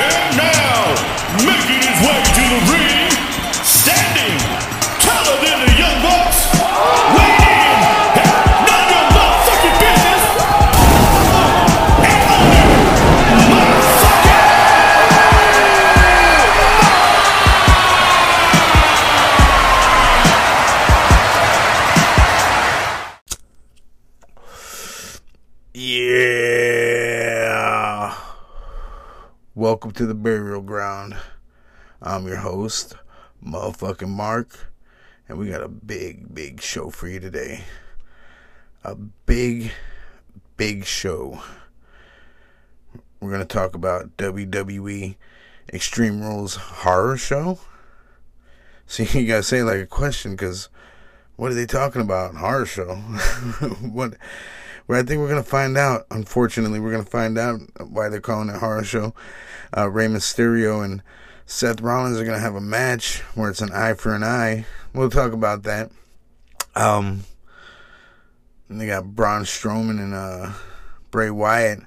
[0.00, 0.47] And now,
[29.98, 31.16] to the burial ground.
[32.00, 32.94] I'm your host,
[33.44, 34.70] motherfucking Mark,
[35.28, 37.64] and we got a big, big show for you today.
[38.84, 39.72] A big,
[40.56, 41.42] big show.
[43.18, 45.16] We're going to talk about WWE
[45.72, 47.58] Extreme Rules Horror Show.
[48.86, 50.68] See, you got to say like a question because
[51.34, 52.36] what are they talking about?
[52.36, 52.94] Horror show?
[53.80, 54.14] what?
[54.88, 56.06] Well, I think we're gonna find out.
[56.10, 59.14] Unfortunately, we're gonna find out why they're calling it horror show.
[59.76, 61.02] Uh, Rey Mysterio and
[61.44, 64.64] Seth Rollins are gonna have a match where it's an eye for an eye.
[64.94, 65.90] We'll talk about that.
[66.74, 67.24] Um,
[68.70, 70.52] they got Braun Strowman and uh,
[71.10, 71.80] Bray Wyatt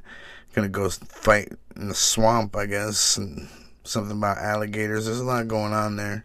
[0.53, 3.50] gonna go fight in the swamp, I guess, and
[3.84, 5.06] something about alligators.
[5.06, 6.23] There's a lot going on there.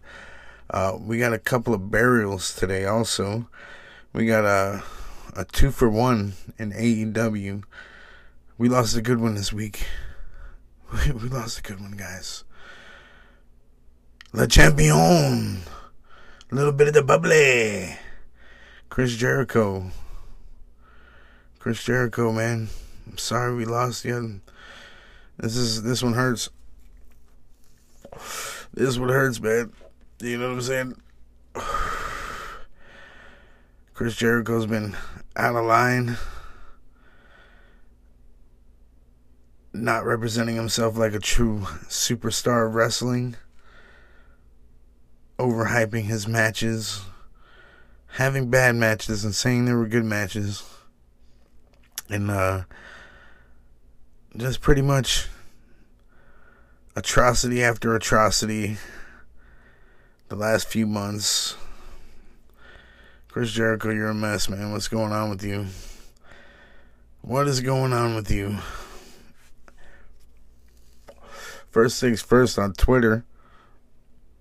[0.68, 3.48] Uh, we got a couple of burials today, also.
[4.12, 4.82] We got a
[5.36, 7.62] a two for one in AEW.
[8.56, 9.86] We lost a good one this week.
[10.92, 12.44] We, lost a good one, guys.
[14.32, 15.62] Le Champion.
[16.50, 17.96] A little bit of the bubbly.
[18.88, 19.90] Chris Jericho.
[21.58, 22.68] Chris Jericho, man.
[23.06, 24.40] I'm sorry we lost you.
[25.38, 26.48] This is this one hurts.
[28.72, 29.72] This one hurts, man.
[30.20, 30.96] You know what I'm saying?
[33.96, 34.94] Chris Jericho's been
[35.36, 36.18] out of line,
[39.72, 43.36] not representing himself like a true superstar of wrestling,
[45.38, 47.00] overhyping his matches,
[48.08, 50.62] having bad matches and saying they were good matches,
[52.10, 52.64] and uh,
[54.36, 55.26] just pretty much
[56.94, 58.76] atrocity after atrocity
[60.28, 61.56] the last few months.
[63.36, 64.72] Chris Jericho, you're a mess, man.
[64.72, 65.66] What's going on with you?
[67.20, 68.56] What is going on with you?
[71.68, 73.26] First things first on Twitter.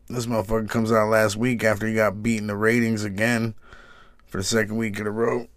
[0.08, 3.54] This motherfucker comes out last week after he got beaten the ratings again
[4.28, 5.50] for the second week in a row.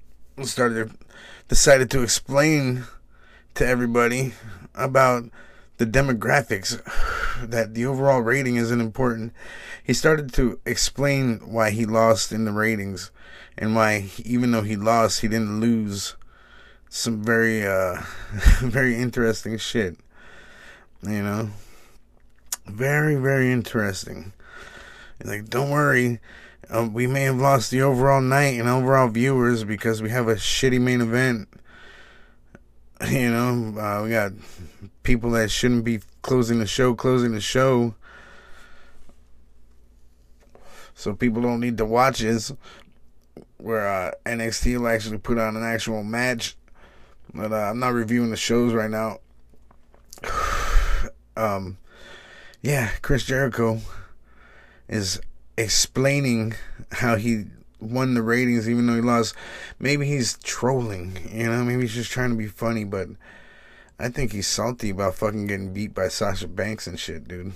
[0.43, 0.91] Started
[1.47, 2.87] decided to explain
[3.55, 4.33] to everybody
[4.75, 5.27] about
[5.79, 6.81] the demographics
[7.49, 9.33] that the overall rating isn't important.
[9.83, 13.11] He started to explain why he lost in the ratings
[13.57, 16.15] and why even though he lost, he didn't lose
[16.91, 18.03] some very uh
[18.61, 19.97] very interesting shit.
[21.03, 21.51] You know?
[22.67, 24.33] Very very interesting.
[25.25, 26.21] Like don't worry,
[26.71, 30.35] uh, we may have lost the overall night and overall viewers because we have a
[30.35, 31.49] shitty main event.
[33.09, 34.33] You know, uh, we got
[35.09, 37.95] people that shouldn't be closing the show, closing the show.
[40.95, 42.53] So people don't need to watch this.
[43.57, 46.57] Where uh, NXT will actually put on an actual match.
[47.33, 49.21] But uh, I'm not reviewing the shows right now.
[51.39, 51.79] um,
[52.61, 53.81] yeah, Chris Jericho
[54.89, 55.23] is
[55.57, 56.53] explaining
[56.93, 57.47] how he
[57.81, 59.35] won the ratings even though he lost.
[59.79, 63.09] Maybe he's trolling, you know, maybe he's just trying to be funny, but
[64.01, 67.53] I think he's salty about fucking getting beat by Sasha Banks and shit, dude.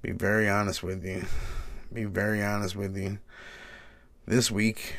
[0.00, 1.26] Be very honest with you.
[1.92, 3.18] Be very honest with you.
[4.26, 4.96] This week,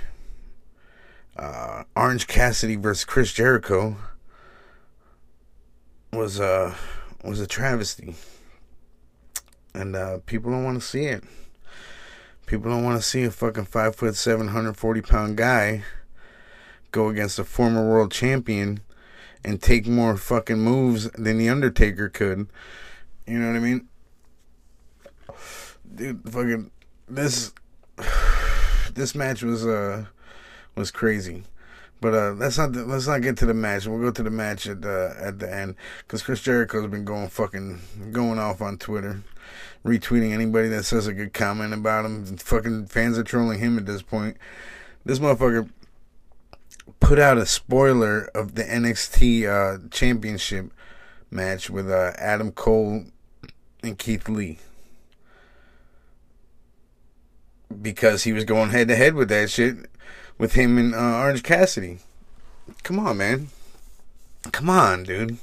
[1.37, 3.97] uh, Orange Cassidy versus Chris Jericho
[6.13, 6.75] was uh
[7.23, 8.15] was a travesty.
[9.73, 11.23] And uh, people don't want to see it.
[12.45, 15.83] People don't want to see a fucking five foot seven hundred forty pound guy
[16.91, 18.81] go against a former world champion
[19.47, 22.47] and take more fucking moves than the Undertaker could.
[23.25, 23.87] You know what I mean?
[25.95, 26.69] Dude, fucking
[27.07, 27.53] this
[28.93, 30.05] this match was uh
[30.75, 31.43] was crazy.
[32.01, 33.87] But uh, let's not let's not get to the match.
[33.87, 37.29] We'll go to the match at the at the end because Chris Jericho's been going
[37.29, 37.79] fucking
[38.11, 39.23] going off on Twitter,
[39.83, 42.37] retweeting anybody that says a good comment about him.
[42.37, 44.37] Fucking fans are trolling him at this point.
[45.05, 45.69] This motherfucker
[46.99, 50.71] put out a spoiler of the NXT uh, Championship
[51.29, 53.05] match with uh, Adam Cole
[53.83, 54.59] and Keith Lee
[57.81, 59.75] because he was going head to head with that shit
[60.37, 61.99] with him and uh, Orange Cassidy.
[62.83, 63.47] Come on, man.
[64.51, 65.37] Come on, dude.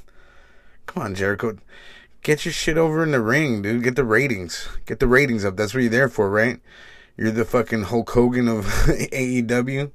[0.85, 1.57] Come on, Jericho.
[2.23, 3.83] get your shit over in the ring, dude.
[3.83, 4.67] Get the ratings.
[4.85, 5.57] Get the ratings up.
[5.57, 6.59] That's what you're there for, right?
[7.17, 9.91] You're the fucking Hulk Hogan of AEW.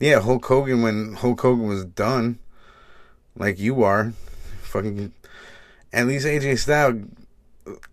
[0.00, 2.38] Yeah, Hulk Hogan when Hulk Hogan was done,
[3.36, 4.12] like you are,
[4.62, 5.12] fucking.
[5.92, 7.04] At least AJ Styles,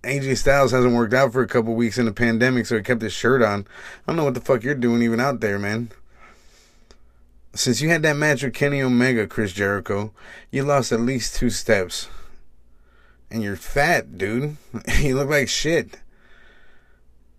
[0.03, 3.01] AJ Styles hasn't worked out for a couple weeks in the pandemic, so he kept
[3.01, 3.61] his shirt on.
[3.61, 5.91] I don't know what the fuck you're doing even out there, man.
[7.53, 10.11] Since you had that match with Kenny Omega, Chris Jericho,
[10.51, 12.07] you lost at least two steps.
[13.29, 14.57] And you're fat, dude.
[14.99, 15.99] you look like shit.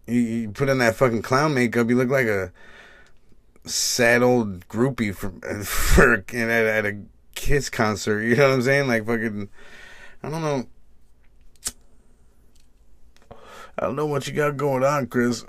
[0.07, 2.53] You, you put on that fucking clown makeup, you look like a
[3.65, 5.31] sad old groupie for
[5.65, 7.01] for at, at a
[7.35, 8.23] Kiss concert.
[8.23, 8.89] You know what I'm saying?
[8.89, 9.49] Like fucking,
[10.23, 10.67] I don't know.
[13.79, 15.45] I don't know what you got going on, Chris.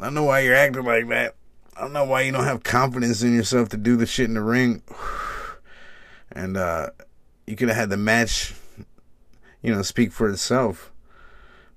[0.00, 1.34] I don't know why you're acting like that.
[1.76, 4.34] I don't know why you don't have confidence in yourself to do the shit in
[4.34, 4.82] the ring.
[6.30, 6.90] And uh,
[7.46, 8.54] you could have had the match,
[9.62, 10.92] you know, speak for itself.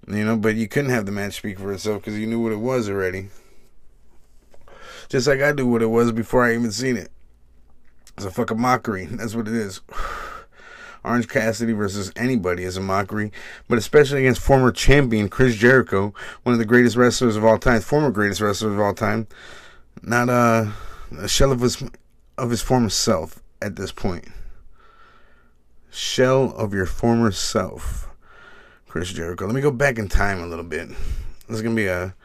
[0.08, 2.52] You know, but you couldn't have the match speak for itself because you knew what
[2.52, 3.30] it was already.
[5.12, 7.12] Just like I knew what it was before I even seen it.
[8.16, 9.06] It's a fucking mockery.
[9.12, 9.82] That's what it is.
[11.04, 13.34] Orange Cassidy versus anybody is a mockery,
[13.68, 16.14] but especially against former champion Chris Jericho,
[16.44, 19.28] one of the greatest wrestlers of all time, former greatest wrestler of all time.
[20.02, 20.72] Not uh,
[21.20, 21.84] a shell of his
[22.38, 24.30] of his former self at this point.
[25.90, 28.08] Shell of your former self,
[28.88, 29.46] Chris Jericho.
[29.46, 30.88] Let me go back in time a little bit.
[30.88, 32.16] This is gonna be a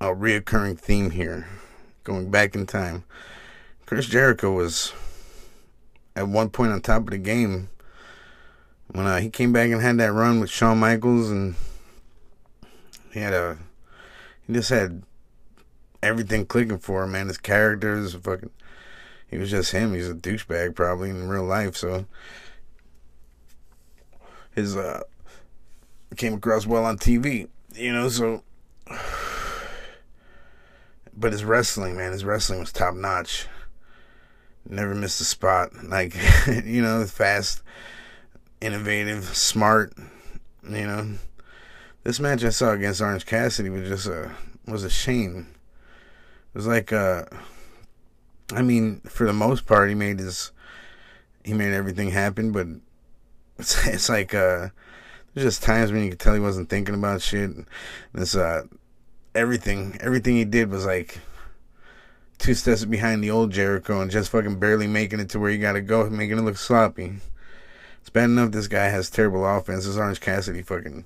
[0.00, 1.46] a reoccurring theme here,
[2.04, 3.04] going back in time.
[3.84, 4.92] Chris Jericho was
[6.16, 7.68] at one point on top of the game
[8.88, 11.54] when uh, he came back and had that run with Shawn Michaels, and
[13.12, 13.58] he had a
[14.46, 15.02] he just had
[16.02, 17.28] everything clicking for him, man.
[17.28, 18.50] His character, characters, fucking,
[19.28, 19.94] he was just him.
[19.94, 22.06] He's a douchebag probably in real life, so
[24.54, 25.02] his uh
[26.16, 28.08] came across well on TV, you know.
[28.08, 28.42] So
[31.16, 33.46] but his wrestling, man, his wrestling was top notch.
[34.68, 35.70] Never missed a spot.
[35.84, 36.14] Like,
[36.64, 37.62] you know, fast,
[38.60, 39.92] innovative, smart.
[40.62, 41.14] You know,
[42.04, 44.32] this match I saw against Orange Cassidy was just a
[44.66, 45.48] was a shame.
[46.52, 47.24] It was like, uh,
[48.52, 50.52] I mean, for the most part, he made his
[51.44, 52.66] he made everything happen, but
[53.58, 54.68] it's it's like uh,
[55.34, 57.50] there's just times when you could tell he wasn't thinking about shit.
[58.12, 58.64] This uh,
[59.34, 61.18] everything everything he did was like
[62.38, 65.58] two steps behind the old Jericho and just fucking barely making it to where you
[65.58, 67.14] gotta go, making it look sloppy.
[68.00, 69.84] It's bad enough this guy has terrible offense.
[69.84, 71.04] His Orange Cassidy fucking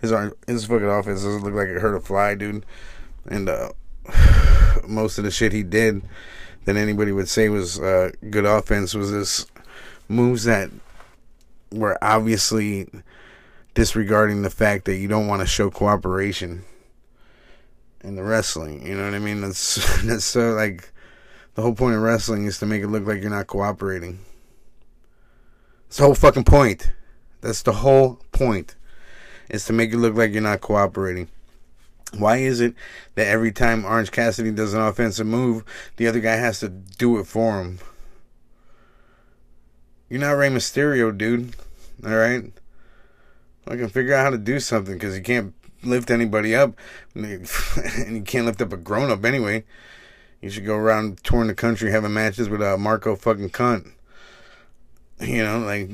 [0.00, 0.12] his
[0.46, 2.66] his fucking offense doesn't look like it hurt a fly, dude.
[3.26, 3.72] And uh,
[4.88, 6.02] most of the shit he did
[6.64, 9.46] that anybody would say was uh, good offense was this
[10.08, 10.70] moves that
[11.70, 12.88] were obviously
[13.74, 16.64] disregarding the fact that you don't want to show cooperation
[18.02, 18.86] in the wrestling.
[18.86, 19.40] You know what I mean?
[19.40, 20.90] That's that's so like
[21.54, 24.20] the whole point of wrestling is to make it look like you're not cooperating.
[25.86, 26.92] It's the whole fucking point.
[27.40, 28.76] That's the whole point.
[29.50, 31.28] Is to make it look like you're not cooperating.
[32.16, 32.74] Why is it
[33.14, 35.64] that every time Orange Cassidy does an offensive move,
[35.96, 37.78] the other guy has to do it for him?
[40.08, 41.54] You're not Rey Mysterio, dude.
[42.04, 42.52] All right.
[43.66, 46.74] I can figure out how to do something because you can't lift anybody up,
[47.14, 49.64] and you can't lift up a grown up anyway.
[50.40, 53.92] You should go around touring the country having matches with uh, Marko fucking cunt.
[55.20, 55.88] You know, like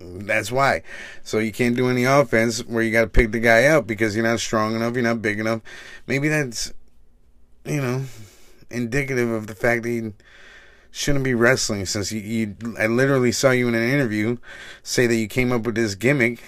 [0.00, 0.82] that's why.
[1.22, 4.16] So you can't do any offense where you got to pick the guy up because
[4.16, 5.60] you're not strong enough, you're not big enough.
[6.06, 6.72] Maybe that's
[7.64, 8.04] you know
[8.70, 10.12] indicative of the fact that he
[10.90, 14.38] shouldn't be wrestling since you, you I literally saw you in an interview
[14.82, 16.42] say that you came up with this gimmick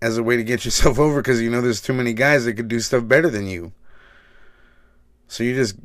[0.00, 2.54] as a way to get yourself over because you know there's too many guys that
[2.54, 3.72] could do stuff better than you.
[5.28, 5.76] So you just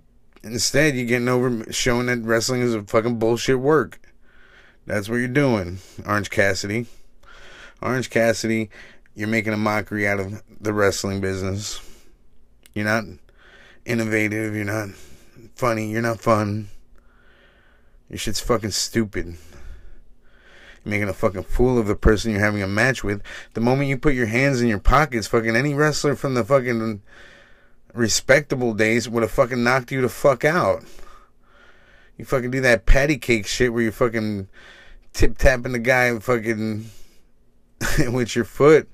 [0.44, 4.00] instead you're getting over showing that wrestling is a fucking bullshit work.
[4.86, 6.88] That's what you're doing, Orange Cassidy.
[7.82, 8.70] Orange Cassidy,
[9.16, 11.82] you're making a mockery out of the wrestling business.
[12.74, 13.04] You're not
[13.86, 14.90] innovative, you're not
[15.56, 16.70] funny, you're not fun.
[18.10, 19.26] Your shit's fucking stupid.
[19.26, 19.38] You're
[20.86, 23.22] making a fucking fool of the person you're having a match with.
[23.54, 27.02] The moment you put your hands in your pockets, fucking any wrestler from the fucking
[27.94, 30.84] respectable days would have fucking knocked you the fuck out.
[32.18, 34.48] You fucking do that patty cake shit where you fucking
[35.14, 36.90] tip tapping the guy fucking
[38.12, 38.90] with your foot.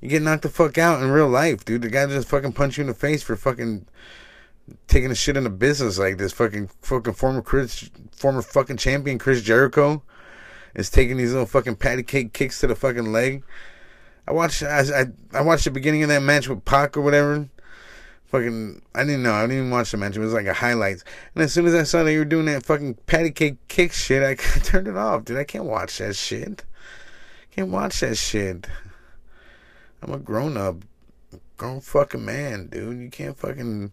[0.00, 1.82] You get knocked the fuck out in real life, dude.
[1.82, 3.86] The guy just fucking punch you in the face for fucking
[4.86, 6.32] taking a shit in a business like this.
[6.32, 10.02] Fucking fucking former Chris, former fucking champion Chris Jericho.
[10.74, 13.44] is taking these little fucking patty cake kicks to the fucking leg.
[14.26, 17.48] I watched I, I, I watched the beginning of that match with Pac or whatever.
[18.26, 19.32] Fucking, I didn't know.
[19.32, 20.14] I didn't even watch the match.
[20.14, 21.02] It was like a highlights.
[21.34, 23.92] And as soon as I saw that you were doing that fucking patty cake kick
[23.92, 25.38] shit, I turned it off, dude.
[25.38, 26.66] I can't watch that shit.
[27.50, 28.66] Can't watch that shit.
[30.02, 30.76] I'm a grown up,
[31.56, 33.00] grown fucking man, dude.
[33.00, 33.92] You can't fucking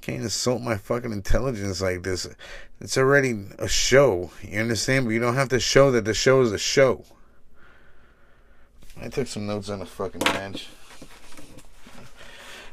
[0.00, 2.26] can't insult my fucking intelligence like this.
[2.80, 4.30] It's already a show.
[4.42, 5.04] You understand?
[5.04, 7.04] But you don't have to show that the show is a show.
[9.00, 10.68] I took some notes on the fucking match.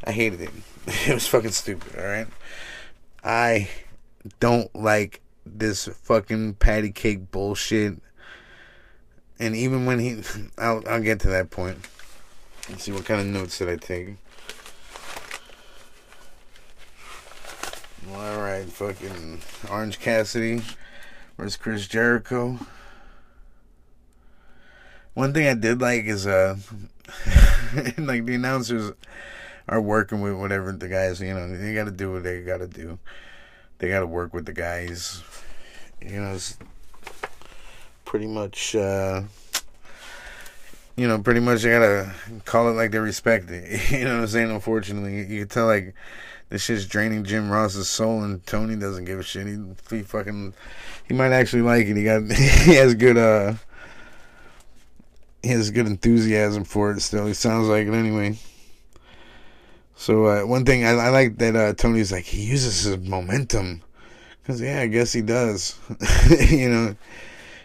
[0.03, 0.50] I hated it.
[1.05, 2.27] It was fucking stupid, alright?
[3.22, 3.69] I
[4.39, 8.01] don't like this fucking patty cake bullshit.
[9.38, 10.22] And even when he.
[10.57, 11.77] I'll, I'll get to that point.
[12.69, 14.15] Let's see what kind of notes did I take.
[18.13, 20.61] Alright, fucking Orange Cassidy
[21.37, 22.57] versus Chris Jericho.
[25.13, 26.57] One thing I did like is uh
[27.97, 28.93] like the announcers
[29.67, 32.59] are working with whatever the guys, you know, they got to do what they got
[32.59, 32.97] to do.
[33.79, 35.21] They got to work with the guys.
[36.01, 36.57] You know, it's
[38.05, 39.23] pretty much, uh,
[40.95, 42.13] you know, pretty much they got to
[42.45, 43.91] call it like they respect it.
[43.91, 44.51] You know what I'm saying?
[44.51, 45.93] Unfortunately, you can tell, like,
[46.49, 49.47] this shit's draining Jim Ross's soul, and Tony doesn't give a shit.
[49.47, 49.57] He,
[49.89, 50.53] he fucking,
[51.07, 51.97] he might actually like it.
[51.97, 53.53] He got, he has good, uh,
[55.43, 57.25] he has good enthusiasm for it still.
[57.25, 58.37] He sounds like it anyway.
[59.95, 63.81] So uh, one thing I, I like that uh, Tony's like he uses his momentum,
[64.41, 65.77] because yeah, I guess he does.
[66.51, 66.95] you know,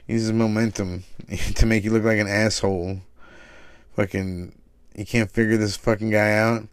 [0.06, 1.04] he uses momentum
[1.56, 3.00] to make you look like an asshole.
[3.96, 4.58] Fucking,
[4.96, 6.66] you can't figure this fucking guy out.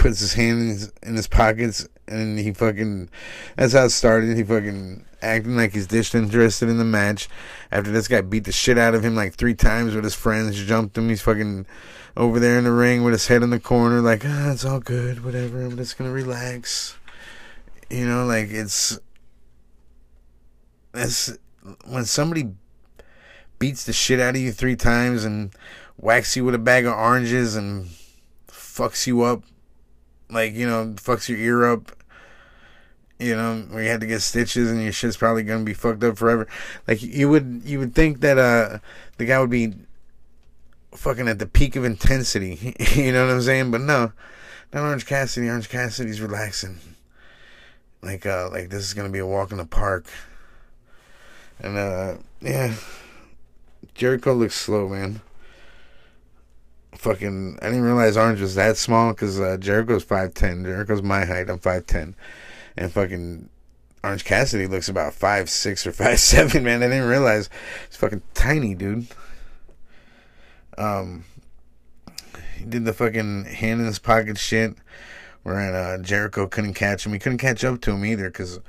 [0.00, 3.10] Puts his hand in his, in his pockets and he fucking.
[3.56, 4.34] That's how it started.
[4.34, 7.28] He fucking acting like he's disinterested in the match.
[7.70, 10.56] After this guy beat the shit out of him like three times with his friends,
[10.56, 11.10] jumped him.
[11.10, 11.66] He's fucking
[12.16, 14.80] over there in the ring with his head in the corner, like, ah, it's all
[14.80, 15.62] good, whatever.
[15.62, 16.96] I'm just gonna relax.
[17.90, 18.98] You know, like it's.
[20.92, 21.38] That's
[21.86, 22.52] when somebody
[23.58, 25.52] beats the shit out of you three times and
[25.96, 27.88] whacks you with a bag of oranges and
[28.48, 29.44] fucks you up,
[30.32, 31.92] like you know, fucks your ear up.
[33.18, 36.02] You know, where you had to get stitches and your shit's probably gonna be fucked
[36.04, 36.48] up forever.
[36.88, 38.78] Like you would, you would think that uh
[39.18, 39.74] the guy would be
[40.94, 42.74] fucking at the peak of intensity.
[42.94, 43.70] you know what I'm saying?
[43.70, 44.12] But no,
[44.72, 45.48] not Orange Cassidy.
[45.48, 46.78] Orange Cassidy's relaxing.
[48.02, 50.06] Like uh, like this is gonna be a walk in the park.
[51.58, 52.74] And uh, yeah,
[53.94, 55.20] Jericho looks slow, man.
[57.00, 60.62] Fucking, I didn't realize Orange was that small because uh, Jericho's five ten.
[60.64, 61.48] Jericho's my height.
[61.48, 62.14] I'm five ten,
[62.76, 63.48] and fucking
[64.04, 66.62] Orange Cassidy looks about five six or five seven.
[66.62, 67.48] Man, I didn't realize
[67.88, 69.06] he's fucking tiny, dude.
[70.76, 71.24] Um,
[72.58, 74.74] he did the fucking hand in his pocket shit,
[75.42, 77.14] where uh, Jericho couldn't catch him.
[77.14, 78.60] He couldn't catch up to him either, cause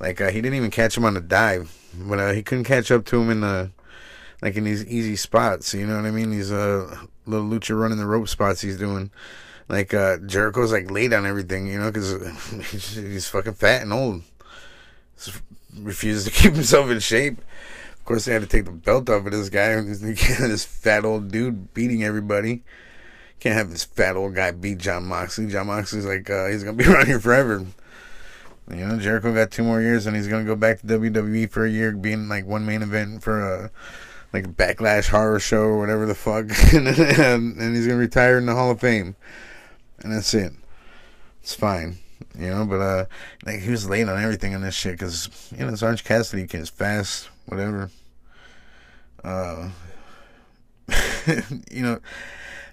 [0.00, 2.90] like uh, he didn't even catch him on the dive, but uh, he couldn't catch
[2.90, 3.70] up to him in the
[4.42, 5.74] like in these easy spots.
[5.74, 6.32] You know what I mean?
[6.32, 6.96] These uh
[7.28, 9.10] little lucha running the rope spots he's doing.
[9.68, 14.22] Like uh, Jericho's like late on everything, you know, because he's fucking fat and old.
[15.76, 17.38] Refuses to keep himself in shape
[17.98, 19.74] Of course, they had to take the belt off of this guy.
[19.80, 22.62] This fat old dude beating everybody.
[23.40, 25.46] Can't have this fat old guy beat Jon Moxley.
[25.46, 27.64] Jon Moxley's like, uh, he's gonna be around here forever.
[28.70, 31.64] You know, Jericho got two more years, and he's gonna go back to WWE for
[31.64, 33.70] a year, being like one main event for a
[34.32, 38.46] like a backlash horror show or whatever the fuck, and, and he's gonna retire in
[38.46, 39.16] the Hall of Fame,
[40.00, 40.52] and that's it.
[41.42, 41.98] It's fine
[42.38, 42.64] you know.
[42.64, 43.04] But uh,
[43.44, 46.46] like he was late on everything on this shit because you know this Orange Cassidy
[46.56, 47.90] is fast, whatever.
[49.22, 49.70] Uh,
[51.70, 52.00] you know,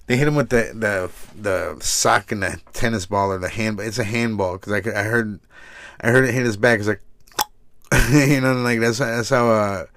[0.07, 3.79] they hit him with the the the sock and the tennis ball or the hand.
[3.79, 5.39] It's a handball because I, I heard
[6.01, 6.79] I heard it hit his back.
[6.79, 7.01] It's like
[8.12, 9.91] you know, like that's that's how uh it's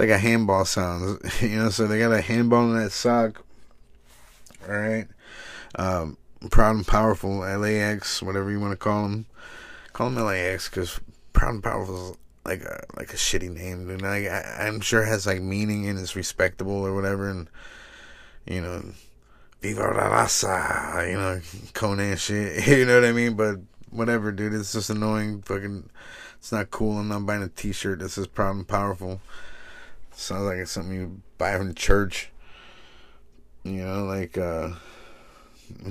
[0.00, 3.44] like a handball sound, You know, so they got a handball in that sock.
[4.66, 5.06] All right.
[5.74, 6.16] Um,
[6.50, 9.26] proud and powerful LAX, whatever you want to call them.
[9.92, 10.98] Call them LAX because
[11.34, 12.16] proud and powerful is
[12.46, 13.90] like a like a shitty name.
[13.90, 17.28] And like I, am sure it has like meaning and it's respectable or whatever.
[17.28, 17.50] And
[18.46, 18.82] you know,
[19.60, 21.42] Viva la raza, you know,
[21.74, 22.66] Conan shit.
[22.78, 23.34] You know what I mean?
[23.34, 23.56] But
[23.90, 24.54] whatever, dude.
[24.54, 25.42] It's just annoying.
[25.42, 25.90] Fucking,
[26.38, 26.96] it's not cool.
[26.96, 29.20] I'm not buying a T-shirt that says "Proud and Powerful."
[30.20, 32.30] Sounds like it's something you buy from church.
[33.64, 34.70] You know, like uh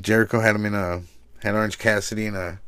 [0.01, 1.01] Jericho had him in a
[1.41, 2.59] had Orange Cassidy in a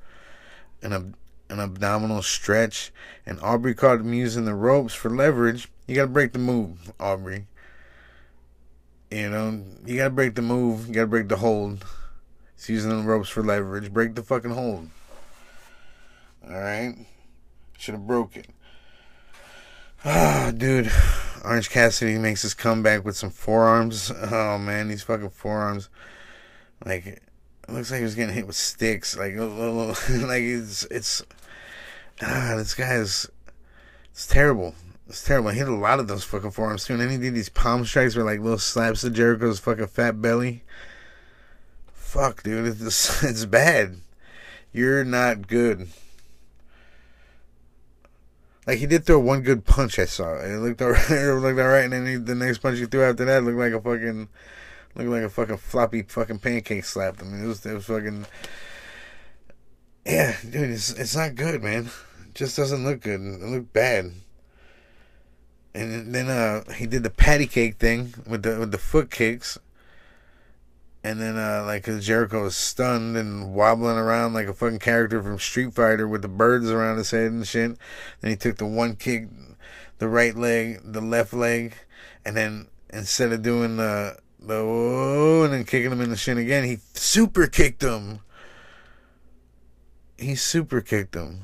[0.82, 1.12] in a
[1.50, 2.91] an abdominal stretch,
[3.25, 5.70] and Aubrey caught him using the ropes for leverage.
[5.88, 7.48] You gotta break the move, Aubrey.
[9.12, 10.88] You know, you gotta break the move.
[10.88, 11.86] You gotta break the hold.
[12.56, 13.91] He's using the ropes for leverage.
[13.91, 14.89] Break the fucking hold.
[16.48, 16.96] All right.
[17.77, 18.48] Should have broke it.
[20.06, 20.91] Ah, dude.
[21.43, 24.12] Orange Cassidy makes his comeback with some forearms.
[24.31, 25.89] Oh man, these fucking forearms.
[26.86, 27.21] Like, it
[27.67, 29.17] looks like he was getting hit with sticks.
[29.17, 31.24] Like, like it's it's.
[32.21, 33.29] Ah, this guy is.
[34.12, 34.75] It's terrible.
[35.07, 35.50] It's terrible.
[35.50, 36.93] I hit a lot of those fucking forearms too.
[36.93, 40.21] And then he did these palm strikes were like little slaps to Jericho's fucking fat
[40.21, 40.63] belly.
[41.93, 42.81] Fuck, dude.
[42.81, 43.98] It's, it's bad.
[44.71, 45.89] You're not good.
[48.68, 49.98] Like he did throw one good punch.
[49.98, 51.10] I saw it looked alright.
[51.10, 53.82] Looked alright, and then he, the next punch he threw after that looked like a
[53.82, 54.30] fucking,
[54.96, 57.44] looked like a fucking floppy fucking pancake slapped him.
[57.44, 58.25] It was it was fucking.
[60.06, 61.89] Yeah, dude, it's it's not good, man.
[62.27, 63.22] It just doesn't look good.
[63.22, 64.12] It looked bad.
[65.74, 69.58] And then uh, he did the patty cake thing with the with the foot kicks.
[71.03, 75.39] And then, uh, like, Jericho was stunned and wobbling around like a fucking character from
[75.39, 77.77] Street Fighter with the birds around his head and shit.
[78.20, 79.27] Then he took the one kick,
[79.98, 81.74] the right leg, the left leg,
[82.24, 86.38] and then instead of doing the the oh, and then kicking him in the shin
[86.38, 88.20] again, he super kicked him.
[90.17, 91.41] He super kicked him.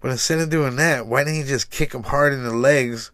[0.00, 3.10] But instead of doing that, why didn't he just kick him hard in the legs,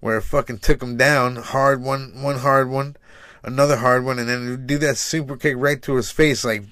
[0.00, 2.96] where it fucking took him down hard one one hard one
[3.42, 6.44] another hard one, and then do that super kick right to his face.
[6.44, 6.62] Like,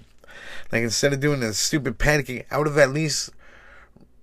[0.73, 3.31] like instead of doing the stupid panicking, I would have at least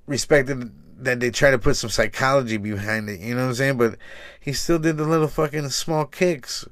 [0.05, 3.19] respected that they try to put some psychology behind it.
[3.19, 3.77] You know what I'm saying?
[3.77, 3.97] But
[4.39, 6.67] he still did the little fucking small kicks.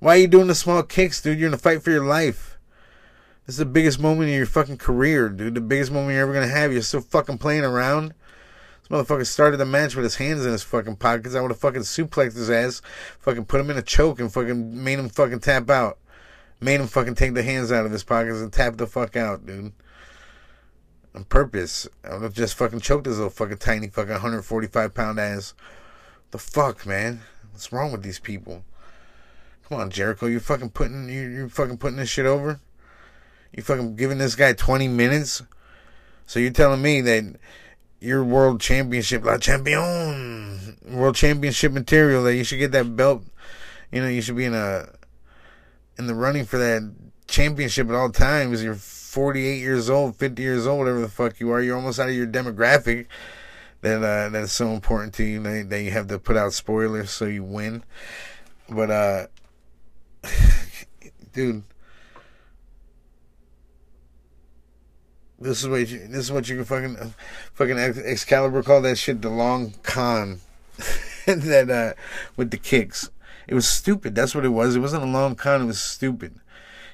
[0.00, 1.38] Why are you doing the small kicks, dude?
[1.38, 2.58] You're in a fight for your life.
[3.46, 5.54] This is the biggest moment in your fucking career, dude.
[5.54, 6.72] The biggest moment you're ever gonna have.
[6.72, 8.12] You're still fucking playing around.
[8.88, 11.34] This motherfucker started the match with his hands in his fucking pockets.
[11.34, 12.80] I would have fucking suplexed his ass,
[13.18, 15.98] fucking put him in a choke, and fucking made him fucking tap out.
[16.60, 19.46] Made him fucking take the hands out of his pockets and tap the fuck out,
[19.46, 19.72] dude.
[21.14, 21.86] On purpose.
[22.02, 25.54] I would have just fucking choked his little fucking tiny fucking 145 pound ass.
[26.30, 27.20] The fuck, man?
[27.52, 28.64] What's wrong with these people?
[29.68, 32.58] Come on, Jericho, you fucking putting you you fucking putting this shit over?
[33.52, 35.42] You fucking giving this guy 20 minutes?
[36.26, 37.36] So you're telling me that
[38.00, 43.24] your world championship, la champion, world championship material that you should get that belt.
[43.90, 44.88] You know, you should be in a
[45.98, 46.92] in the running for that
[47.26, 48.62] championship at all times.
[48.62, 51.60] You're 48 years old, 50 years old, whatever the fuck you are.
[51.60, 53.06] You're almost out of your demographic.
[53.80, 56.52] That uh, that is so important to you that, that you have to put out
[56.52, 57.84] spoilers so you win.
[58.68, 59.26] But uh,
[61.32, 61.62] dude
[65.40, 67.14] This is what you, this is what you can fucking
[67.54, 70.40] fucking Excalibur call that shit the long con.
[71.26, 72.00] that uh
[72.36, 73.10] with the kicks.
[73.46, 74.14] It was stupid.
[74.14, 74.76] That's what it was.
[74.76, 75.62] It wasn't a long con.
[75.62, 76.34] It was stupid.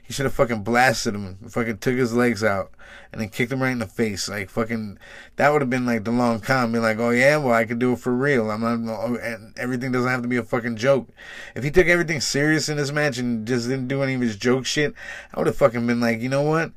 [0.05, 1.39] He should have fucking blasted him.
[1.49, 2.71] Fucking took his legs out
[3.11, 4.29] and then kicked him right in the face.
[4.29, 4.99] Like fucking,
[5.37, 6.73] that would have been like the long con.
[6.73, 8.51] Be like, oh yeah, well I could do it for real.
[8.51, 8.99] I'm not.
[9.01, 11.09] Oh, and everything doesn't have to be a fucking joke.
[11.55, 14.37] If he took everything serious in this match and just didn't do any of his
[14.37, 14.95] joke shit,
[15.33, 16.73] I would have fucking been like, you know what?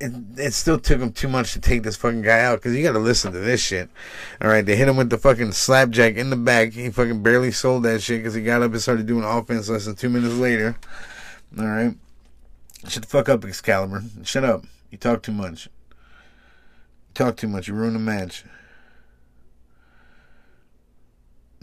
[0.00, 2.82] It, it still took him too much to take this fucking guy out because you
[2.82, 3.90] got to listen to this shit.
[4.40, 6.72] All right, they hit him with the fucking slapjack in the back.
[6.72, 9.86] He fucking barely sold that shit because he got up and started doing offense less
[9.86, 10.76] than two minutes later.
[11.58, 11.94] All right,
[12.86, 14.04] shut the fuck up, Excalibur.
[14.22, 14.64] Shut up.
[14.90, 15.66] You talk too much.
[15.66, 17.66] You talk too much.
[17.66, 18.44] You ruin the match.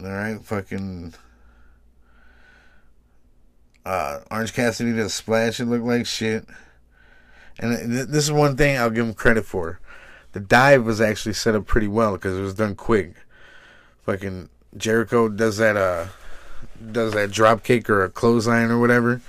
[0.00, 1.14] All right, fucking.
[3.86, 5.60] Uh, Orange Cassidy a splash.
[5.60, 6.44] It looked like shit.
[7.58, 9.80] And this is one thing I'll give him credit for.
[10.32, 13.14] The dive was actually set up pretty well because it was done quick.
[14.04, 16.06] Fucking Jericho does that uh
[16.92, 19.22] does that drop kick or a clothesline or whatever,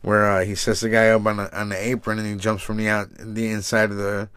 [0.00, 2.62] where uh, he sets the guy up on the, on the apron and he jumps
[2.62, 4.28] from the out the inside of the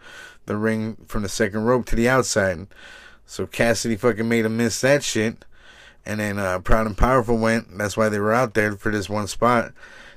[0.44, 2.66] the ring from the second rope to the outside.
[3.24, 5.44] So Cassidy fucking made him miss that shit.
[6.04, 7.76] And then uh, Proud and Powerful went.
[7.76, 9.72] That's why they were out there for this one spot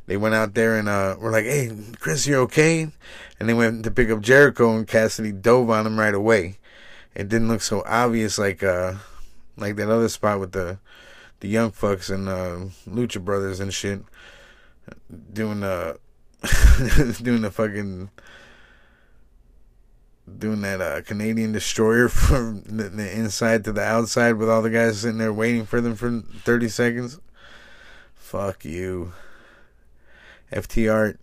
[0.08, 2.92] they went out there and uh, were like, "Hey, Chris, you okay?"
[3.40, 6.58] And they went to pick up Jericho, and Cassidy dove on him right away.
[7.16, 8.96] It didn't look so obvious like uh,
[9.58, 10.80] like that other spot with the
[11.40, 14.04] the young fucks and uh, Lucha Brothers and shit
[15.34, 16.00] doing the
[17.22, 18.10] doing the fucking
[20.38, 24.70] doing that uh, Canadian destroyer from the, the, inside to the outside with all the
[24.70, 27.20] guys sitting there waiting for them for 30 seconds.
[28.16, 29.14] Fuck you.
[30.52, 31.18] FTR,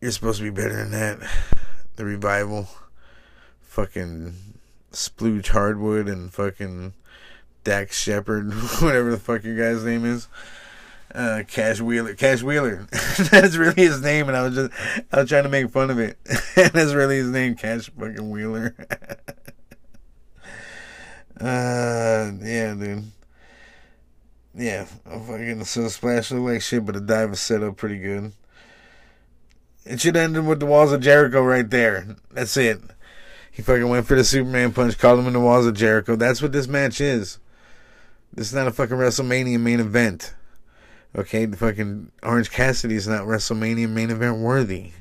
[0.00, 1.18] you're supposed to be better than that.
[1.96, 2.68] The revival.
[3.60, 4.34] fucking
[4.92, 6.94] Splooge Hardwood and fucking
[7.64, 10.28] Dax Shepard, whatever the fuck your guy's name is.
[11.14, 12.86] Uh, Cash Wheeler, Cash Wheeler.
[13.30, 14.72] that's really his name, and I was just,
[15.12, 16.18] I was trying to make fun of it.
[16.54, 18.74] that's really his name, Cash fucking Wheeler.
[21.40, 23.04] uh, yeah, dude.
[24.58, 28.32] Yeah, I'm fucking so splash like shit, but the dive is set up pretty good.
[29.84, 32.16] It should end with the walls of Jericho right there.
[32.30, 32.80] That's it.
[33.52, 36.16] He fucking went for the Superman punch, called him in the walls of Jericho.
[36.16, 37.38] That's what this match is.
[38.32, 40.34] This is not a fucking WrestleMania main event.
[41.14, 44.92] Okay, the fucking Orange Cassidy is not WrestleMania main event worthy.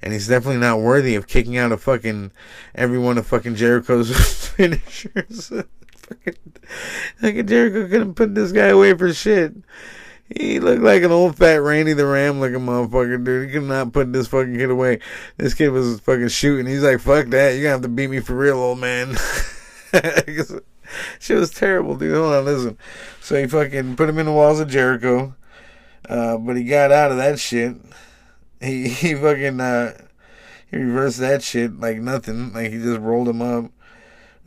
[0.00, 2.30] And he's definitely not worthy of kicking out a fucking
[2.76, 5.52] every one of fucking Jericho's finishers.
[6.08, 6.52] Fucking,
[7.16, 9.54] fucking Jericho couldn't put this guy away for shit.
[10.28, 13.48] He looked like an old fat Randy the Ram looking motherfucker, dude.
[13.48, 15.00] He could not put this fucking kid away.
[15.38, 16.66] This kid was fucking shooting.
[16.66, 17.52] He's like, fuck that.
[17.52, 19.16] You're gonna have to beat me for real, old man.
[21.18, 22.14] She was terrible, dude.
[22.14, 22.78] Hold on, listen.
[23.20, 25.34] So he fucking put him in the walls of Jericho.
[26.08, 27.76] Uh, but he got out of that shit.
[28.60, 29.92] He he fucking uh,
[30.70, 32.52] he reversed that shit like nothing.
[32.52, 33.70] Like he just rolled him up.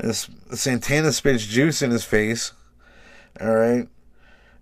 [0.02, 2.54] This Santana spits juice in his face.
[3.40, 3.88] All right.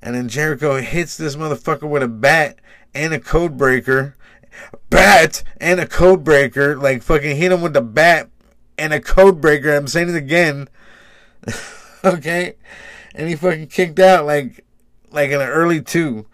[0.01, 2.59] And then Jericho hits this motherfucker with a bat
[2.93, 4.17] and a code breaker.
[4.89, 6.75] Bat and a code breaker.
[6.75, 8.29] Like fucking hit him with the bat
[8.77, 9.73] and a code breaker.
[9.73, 10.67] I'm saying it again.
[12.03, 12.55] okay?
[13.15, 14.65] And he fucking kicked out like
[15.09, 16.27] like in an early two.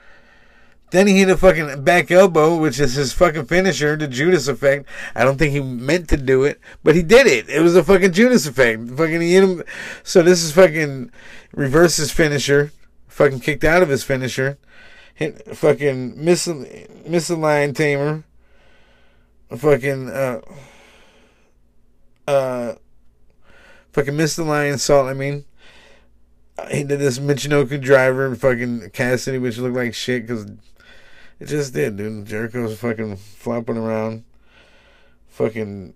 [0.96, 4.88] Then he hit a fucking back elbow, which is his fucking finisher, the Judas effect.
[5.14, 7.50] I don't think he meant to do it, but he did it.
[7.50, 8.92] It was a fucking Judas effect.
[8.92, 9.64] Fucking he hit him.
[10.04, 11.12] So this is fucking
[11.54, 12.72] reverse his finisher.
[13.10, 14.58] Fucking kicked out of his finisher.
[15.14, 16.48] Hit fucking miss
[17.06, 18.24] miss the lion tamer.
[19.54, 20.40] Fucking uh
[22.26, 22.76] uh
[23.92, 25.10] fucking missed the Lionsault.
[25.10, 25.44] I mean,
[26.72, 30.46] he did this Michinoku driver and fucking Cassidy, which looked like shit because
[31.40, 32.26] it just did, dude.
[32.26, 34.24] Jericho's fucking flopping around.
[35.28, 35.94] Fucking.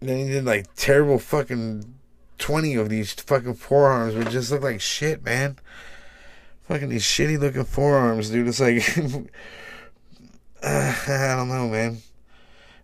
[0.00, 1.94] Then he did like terrible fucking
[2.38, 5.58] 20 of these fucking forearms, which just look like shit, man.
[6.62, 8.48] Fucking these shitty looking forearms, dude.
[8.48, 8.82] It's like.
[10.62, 11.98] uh, I don't know, man.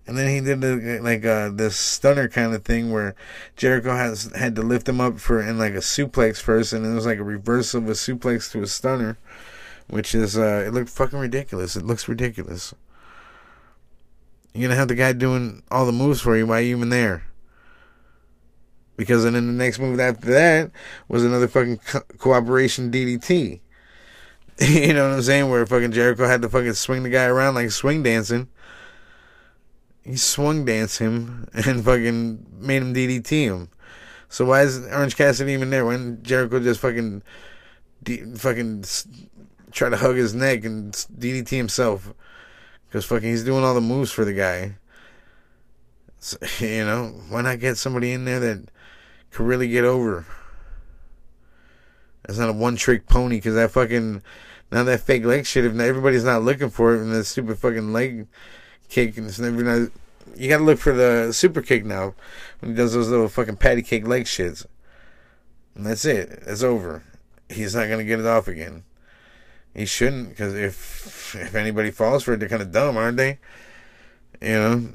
[0.06, 3.14] And then he did the, like uh, this stunner kind of thing where
[3.56, 6.92] Jericho has had to lift him up for in like a suplex first, and it
[6.92, 9.18] was like a reverse of a suplex to a stunner,
[9.90, 11.76] which is uh, it looked fucking ridiculous.
[11.76, 12.74] It looks ridiculous.
[14.54, 16.46] You're gonna have the guy doing all the moves for you.
[16.46, 17.24] Why are you even there?
[18.96, 20.70] Because then in the next move after that
[21.08, 23.60] was another fucking co- cooperation DDT.
[24.60, 25.48] you know what I'm saying?
[25.48, 28.48] Where fucking Jericho had to fucking swing the guy around like swing dancing
[30.04, 33.68] he swung danced him and fucking made him DDT him.
[34.28, 37.22] So why is Orange Cassidy even there when Jericho just fucking,
[38.02, 38.84] D- fucking
[39.72, 42.12] try to hug his neck and DDT himself?
[42.88, 44.76] Because fucking he's doing all the moves for the guy.
[46.18, 48.68] So, you know, why not get somebody in there that
[49.30, 50.26] could really get over?
[52.22, 54.22] That's not a one trick pony because that fucking
[54.70, 55.64] now that fake leg shit.
[55.64, 58.26] If everybody's not looking for it and that stupid fucking leg
[58.88, 59.90] kick and it's never not,
[60.36, 62.14] you gotta look for the super kick now
[62.60, 64.66] when he does those little fucking patty cake leg shits.
[65.74, 66.42] And that's it.
[66.46, 67.02] It's over.
[67.48, 68.84] He's not gonna get it off again.
[69.74, 73.38] He shouldn't, because if if anybody falls for it, they're kind of dumb, aren't they?
[74.40, 74.88] You know.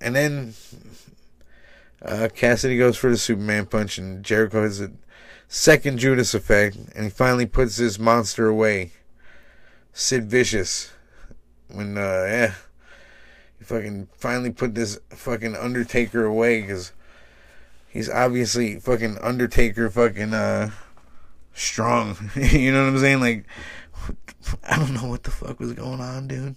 [0.00, 0.54] And then
[2.00, 4.90] uh, Cassidy goes for the Superman punch, and Jericho has a
[5.46, 8.92] second Judas effect, and he finally puts this monster away.
[9.92, 10.90] Sid Vicious.
[11.68, 12.54] When, uh, yeah
[13.62, 16.92] he fucking finally put this fucking Undertaker away because
[17.88, 20.70] he's obviously fucking Undertaker fucking uh
[21.54, 22.16] strong.
[22.34, 23.20] you know what I'm saying?
[23.20, 23.44] Like
[24.68, 26.56] I don't know what the fuck was going on, dude.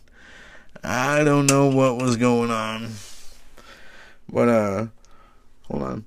[0.84, 2.92] I don't know what was going on.
[4.30, 4.88] But uh
[5.64, 6.06] hold on.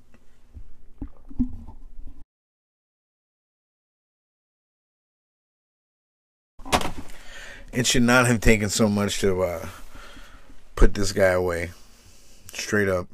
[7.71, 9.67] It should not have taken so much to uh
[10.75, 11.71] put this guy away.
[12.53, 13.07] Straight up.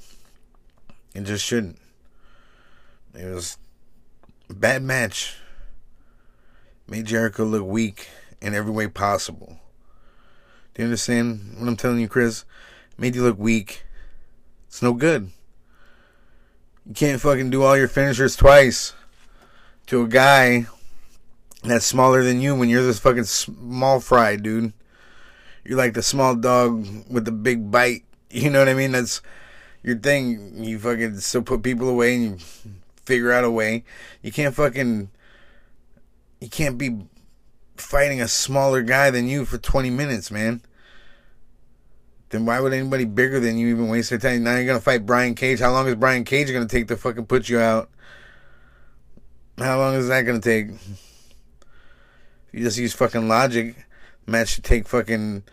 [1.14, 1.78] It just shouldn't.
[3.14, 3.58] It was
[4.50, 5.36] a bad match.
[6.88, 8.10] Made Jericho look weak
[8.46, 9.58] in every way possible.
[10.74, 12.46] Do you understand what I'm telling you, Chris?
[12.96, 13.84] Made you look weak.
[14.68, 15.32] It's no good.
[16.86, 18.94] You can't fucking do all your finishers twice
[19.88, 20.68] to a guy
[21.64, 24.74] that's smaller than you when you're this fucking small fry, dude.
[25.64, 28.04] You're like the small dog with the big bite.
[28.32, 28.92] You know what I mean?
[28.92, 29.22] That's
[29.82, 30.62] your thing.
[30.62, 32.38] You fucking still put people away and you
[33.06, 33.86] figure out a way.
[34.22, 35.10] You can't fucking.
[36.42, 37.08] You can't be
[37.78, 40.62] fighting a smaller guy than you for 20 minutes, man.
[42.30, 44.44] Then why would anybody bigger than you even waste their time?
[44.44, 45.60] Now you're gonna fight Brian Cage.
[45.60, 47.90] How long is Brian Cage gonna take to fucking put you out?
[49.58, 50.70] How long is that gonna take?
[50.70, 53.86] If you just use fucking logic,
[54.26, 55.44] match should take fucking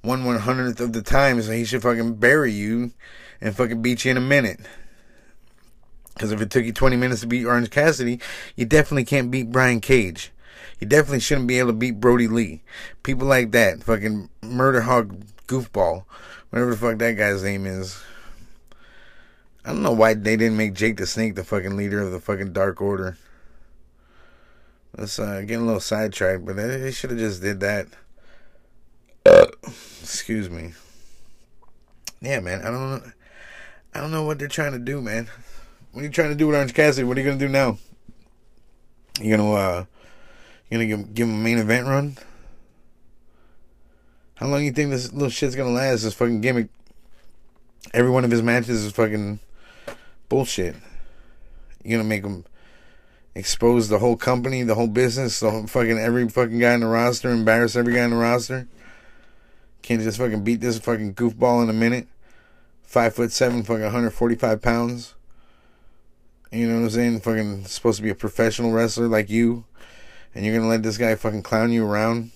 [0.00, 2.92] one one hundredth of the time, so he should fucking bury you
[3.40, 4.60] and fucking beat you in a minute.
[6.14, 8.20] Because if it took you 20 minutes to beat Orange Cassidy,
[8.54, 10.31] you definitely can't beat Brian Cage.
[10.82, 12.60] You definitely shouldn't be able to beat Brodie Lee.
[13.04, 16.02] People like that, fucking murder hog goofball,
[16.50, 18.02] whatever the fuck that guy's name is.
[19.64, 22.18] I don't know why they didn't make Jake the Snake the fucking leader of the
[22.18, 23.16] fucking Dark Order.
[24.98, 27.86] Let's uh, get a little sidetracked, but they should have just did that.
[29.24, 29.46] Uh,
[30.00, 30.72] excuse me.
[32.20, 32.60] Yeah, man.
[32.62, 33.12] I don't know.
[33.94, 35.28] I don't know what they're trying to do, man.
[35.92, 37.04] What are you trying to do with Orange Cassidy?
[37.04, 37.78] What are you gonna do now?
[39.20, 39.84] You gonna uh,
[40.72, 42.16] you gonna give, give him a main event run?
[44.36, 46.02] How long you think this little shit's gonna last?
[46.02, 46.68] This fucking gimmick.
[47.92, 49.40] Every one of his matches is fucking
[50.30, 50.74] bullshit.
[51.84, 52.46] You gonna make him
[53.34, 56.86] expose the whole company, the whole business, the whole fucking every fucking guy in the
[56.86, 58.66] roster, embarrass every guy in the roster?
[59.82, 62.08] Can't just fucking beat this fucking goofball in a minute.
[62.82, 65.14] Five foot seven, fucking 145 pounds.
[66.50, 67.20] You know what I'm saying?
[67.20, 69.64] Fucking supposed to be a professional wrestler like you.
[70.34, 72.30] And you're gonna let this guy fucking clown you around?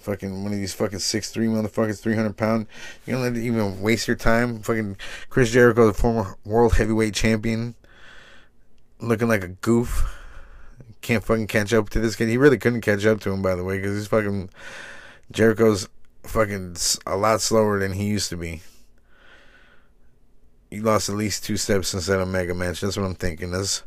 [0.00, 2.66] Fucking one of these fucking six three motherfuckers, 300 pound.
[3.06, 4.60] You're gonna let it even waste your time?
[4.60, 4.96] Fucking
[5.30, 7.74] Chris Jericho, the former world heavyweight champion,
[9.00, 10.20] looking like a goof.
[11.00, 12.28] Can't fucking catch up to this kid.
[12.28, 14.50] He really couldn't catch up to him, by the way, because he's fucking.
[15.30, 15.88] Jericho's
[16.22, 18.62] fucking a lot slower than he used to be.
[20.70, 22.80] He lost at least two steps since that Omega match.
[22.80, 23.52] That's what I'm thinking.
[23.52, 23.84] That's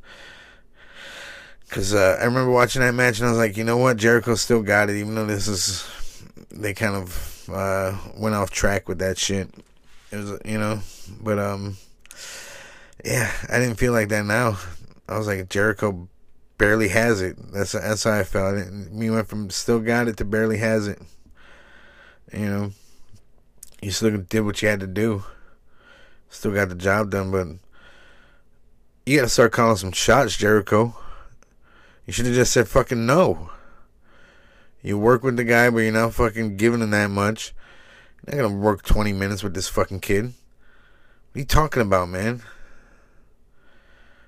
[1.67, 4.35] because uh, I remember watching that match and I was like, you know what, Jericho
[4.35, 5.87] still got it, even though this is
[6.49, 9.49] they kind of uh, went off track with that shit.
[10.11, 10.79] It was, you know,
[11.21, 11.77] but um,
[13.03, 14.57] yeah, I didn't feel like that now.
[15.09, 16.07] I was like, Jericho
[16.57, 17.37] barely has it.
[17.51, 18.57] That's that's how I felt.
[18.57, 21.01] It, We went from still got it to barely has it.
[22.33, 22.71] You know,
[23.81, 25.23] you still did what you had to do.
[26.29, 27.47] Still got the job done, but
[29.05, 30.95] you gotta start calling some shots, Jericho.
[32.07, 33.51] You should have just said fucking no.
[34.81, 37.53] You work with the guy, but you're not fucking giving him that much.
[38.25, 40.25] You're not gonna work 20 minutes with this fucking kid.
[40.25, 42.41] What are you talking about, man?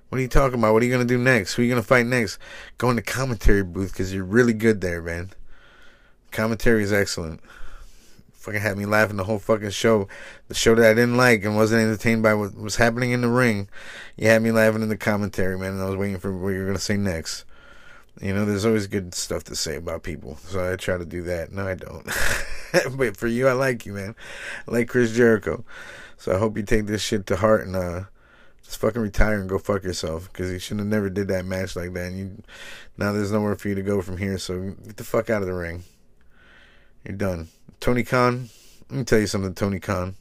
[0.10, 0.74] What are you talking about?
[0.74, 1.54] What are you gonna do next?
[1.54, 2.38] Who are you gonna fight next?
[2.78, 5.32] Go in the commentary booth because you're really good there, man.
[6.32, 7.42] Commentary is excellent
[8.40, 10.08] fucking had me laughing the whole fucking show.
[10.48, 13.28] The show that I didn't like and wasn't entertained by what was happening in the
[13.28, 13.70] ring.
[14.16, 16.60] You had me laughing in the commentary, man, and I was waiting for what you
[16.60, 17.46] were gonna say next.
[18.22, 21.22] You know, there's always good stuff to say about people, so I try to do
[21.24, 21.54] that.
[21.54, 22.06] No, I don't.
[22.98, 24.14] but for you, I like you, man.
[24.68, 25.64] I like Chris Jericho,
[26.18, 28.04] so I hope you take this shit to heart and uh,
[28.62, 31.78] just fucking retire and go fuck yourself because you should have never did that match
[31.78, 32.08] like that.
[32.08, 32.44] And you
[32.98, 35.48] now there's nowhere for you to go from here, so get the fuck out of
[35.48, 35.84] the ring.
[37.06, 37.48] You're done.
[37.80, 38.50] Tony Khan,
[38.90, 40.16] let me tell you something, Tony Khan.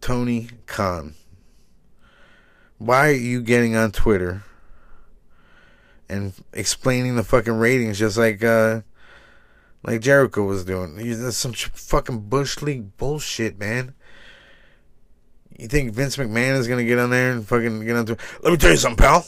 [0.00, 1.14] Tony Khan.
[2.78, 4.44] Why are you getting on Twitter
[6.10, 8.82] and explaining the fucking ratings just like uh
[9.82, 10.96] like Jericho was doing?
[11.22, 13.94] That's some fucking bush league bullshit, man.
[15.56, 18.16] You think Vince McMahon is gonna get on there and fucking get on to?
[18.42, 19.24] Let me tell you something, pal.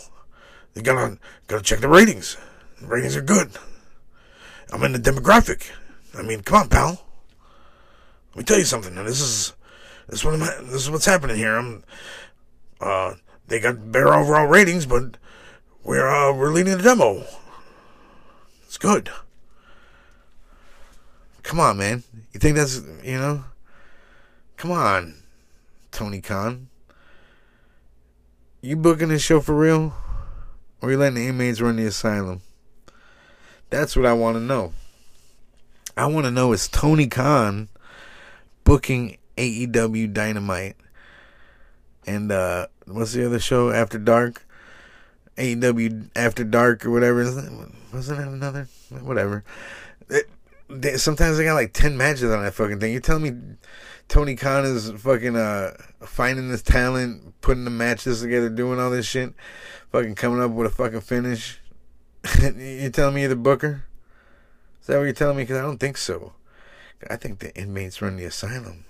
[0.75, 2.37] You gotta gotta check the ratings.
[2.81, 3.53] The ratings are good.
[4.73, 5.71] I'm in the demographic.
[6.18, 7.07] I mean, come on, pal.
[8.31, 8.95] Let me tell you something.
[8.95, 9.53] Now, this is
[10.09, 11.57] this is what I'm, this is what's happening here.
[11.57, 11.85] I'm
[12.81, 13.14] uh
[13.47, 15.16] they got better overall ratings, but
[15.85, 17.25] we're uh we're leading the demo.
[18.64, 19.11] It's good.
[21.42, 22.05] Come on, man.
[22.33, 23.45] You think that's you know?
[24.57, 25.14] Come on,
[25.90, 26.68] Tony Khan.
[28.61, 29.95] You booking this show for real?
[30.81, 32.42] Or are you letting the inmates run the asylum?
[33.71, 34.73] That's what I want to know.
[35.97, 37.68] I want to know is Tony Khan
[38.64, 40.77] booking AEW Dynamite
[42.07, 44.47] and uh what's the other show after dark?
[45.37, 47.25] AEW After Dark or whatever.
[47.92, 48.68] Wasn't that another?
[49.01, 49.45] Whatever.
[50.09, 50.29] It,
[50.68, 52.92] they, sometimes they got like 10 matches on that fucking thing.
[52.92, 53.57] You're telling me
[54.09, 59.07] Tony Khan is fucking uh finding this talent, putting the matches together, doing all this
[59.07, 59.35] shit,
[59.90, 61.61] fucking coming up with a fucking finish.
[62.40, 63.85] you're telling me you're the booker?
[64.81, 65.45] Is that what you're telling me?
[65.45, 66.35] Because I don't think so.
[67.09, 68.85] I think the inmates run the asylum.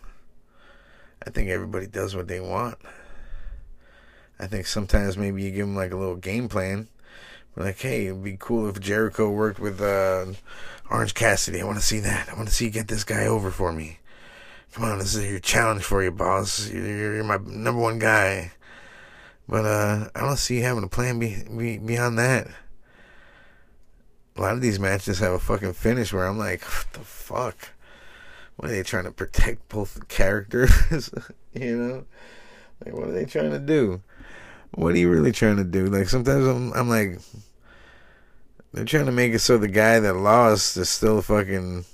[1.26, 2.78] I think everybody does what they want.
[4.42, 6.88] I think sometimes maybe you give them like a little game plan.
[7.55, 10.26] Like, hey, it'd be cool if Jericho worked with uh,
[10.90, 11.61] Orange Cassidy.
[11.61, 12.28] I want to see that.
[12.28, 13.98] I want to see you get this guy over for me.
[14.72, 16.68] Come on, this is your challenge for you, boss.
[16.68, 18.50] You're, you're my number one guy.
[19.48, 22.48] But uh, I don't see you having a plan be, be, beyond that.
[24.37, 27.68] A lot of these matches have a fucking finish where I'm like, what the fuck?
[28.57, 31.11] What are they trying to protect both characters?
[31.52, 32.05] you know?
[32.85, 34.02] Like, what are they trying to do?
[34.74, 35.87] What are you really trying to do?
[35.87, 37.20] Like, sometimes I'm, I'm like,
[38.72, 41.85] they're trying to make it so the guy that lost is still fucking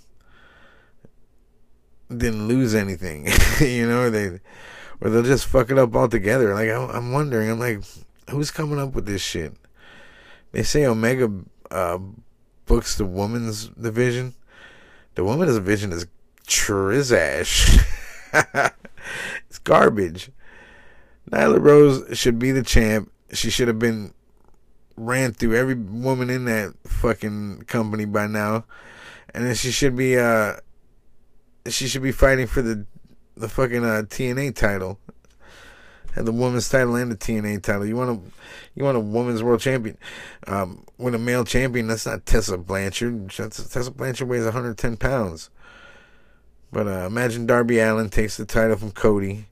[2.09, 3.27] didn't lose anything,
[3.61, 4.41] you know, they
[5.01, 6.55] or they'll just fuck it up altogether.
[6.55, 7.83] Like I'm wondering, I'm like,
[8.31, 9.55] who's coming up with this shit?
[10.53, 11.31] They say Omega
[11.71, 11.99] uh,
[12.67, 14.35] books the women's division.
[15.15, 16.07] The women's division is
[16.47, 17.85] trizash.
[19.49, 20.31] it's garbage.
[21.31, 23.11] Nyla Rose should be the champ.
[23.33, 24.13] She should have been
[24.97, 28.65] ran through every woman in that fucking company by now,
[29.35, 30.55] and then she should be uh
[31.69, 32.87] she should be fighting for the
[33.37, 34.99] the fucking uh, TNT title.
[36.15, 37.87] And the women's title and the TNT title.
[37.87, 38.31] You want a
[38.75, 39.97] you want a women's world champion.
[40.47, 43.31] Um, with a male champion, that's not Tessa Blanchard.
[43.31, 45.51] Tessa Blanchard weighs 110 pounds.
[46.73, 49.48] But uh, imagine Darby Allin takes the title from Cody.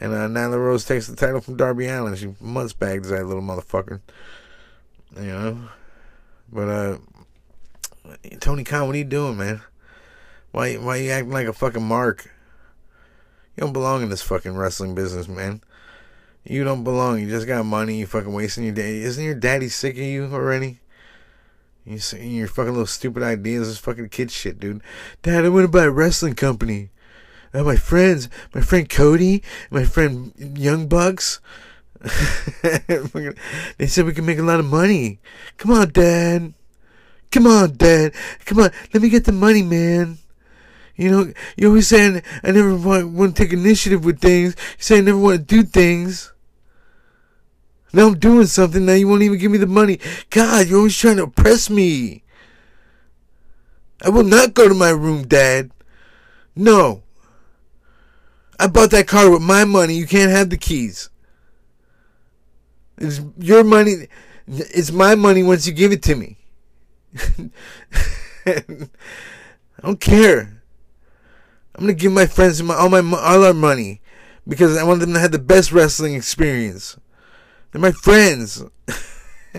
[0.00, 2.14] And uh, Nyla Rose takes the title from Darby Allin.
[2.14, 4.00] She bagged that little motherfucker.
[5.16, 5.68] You know?
[6.52, 6.98] But, uh,
[8.40, 9.60] Tony Khan, what are you doing, man?
[10.50, 12.30] Why why you acting like a fucking mark?
[13.56, 15.62] You don't belong in this fucking wrestling business, man.
[16.44, 17.20] You don't belong.
[17.20, 17.98] You just got money.
[17.98, 19.00] You fucking wasting your day.
[19.00, 20.80] Isn't your daddy sick of you already?
[21.84, 23.68] You your fucking little stupid ideas.
[23.68, 24.82] This fucking kid shit, dude.
[25.22, 26.90] Dad, I want to buy a wrestling company.
[27.54, 31.40] Uh, my friends, my friend Cody, my friend Young Bucks.
[32.62, 35.18] they said we can make a lot of money.
[35.56, 36.54] Come on, Dad.
[37.30, 38.12] Come on, Dad.
[38.44, 38.70] Come on.
[38.92, 40.18] Let me get the money, man.
[40.96, 44.56] You know, you always saying I never want, want to take initiative with things.
[44.78, 46.32] You say I never want to do things.
[47.92, 48.84] Now I'm doing something.
[48.84, 49.98] Now you won't even give me the money.
[50.30, 52.24] God, you're always trying to oppress me.
[54.02, 55.70] I will not go to my room, Dad.
[56.54, 57.02] No.
[58.58, 59.94] I bought that car with my money.
[59.94, 61.10] You can't have the keys.
[62.96, 64.08] It's your money.
[64.46, 66.38] It's my money once you give it to me.
[68.46, 68.62] I
[69.82, 70.62] don't care.
[71.74, 74.00] I'm gonna give my friends my, all my all our money
[74.48, 76.98] because I want them to have the best wrestling experience.
[77.70, 78.64] They're my friends.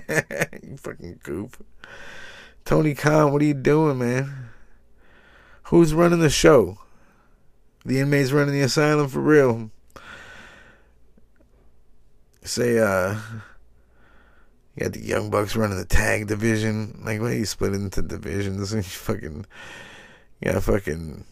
[0.10, 1.62] you fucking goof.
[2.66, 4.50] Tony Khan, what are you doing, man?
[5.64, 6.80] Who's running the show?
[7.86, 9.72] The inmates running the asylum for real.
[12.44, 13.18] Say, uh,
[14.76, 17.02] you got the Young Bucks running the tag division.
[17.04, 18.74] Like, why you split into divisions?
[18.74, 19.46] And you fucking,
[20.42, 21.26] you got fucking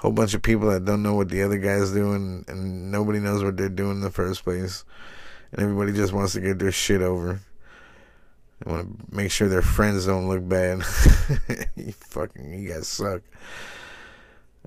[0.00, 3.44] whole bunch of people that don't know what the other guy's doing, and nobody knows
[3.44, 4.84] what they're doing in the first place,
[5.52, 7.40] and everybody just wants to get their shit over.
[8.60, 10.78] They want to make sure their friends don't look bad.
[11.76, 13.20] you fucking, you guys suck.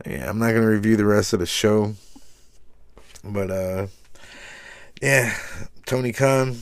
[0.06, 1.94] Yeah, I'm not gonna review the rest of the show,
[3.24, 3.88] but uh,
[5.02, 5.36] yeah,
[5.86, 6.58] Tony Khan,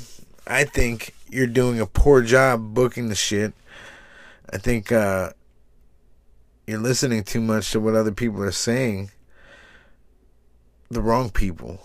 [0.46, 3.54] I think you're doing a poor job booking the shit.
[4.52, 5.32] I think uh,
[6.68, 9.12] you're listening too much to what other people are saying.
[10.90, 11.80] The wrong people.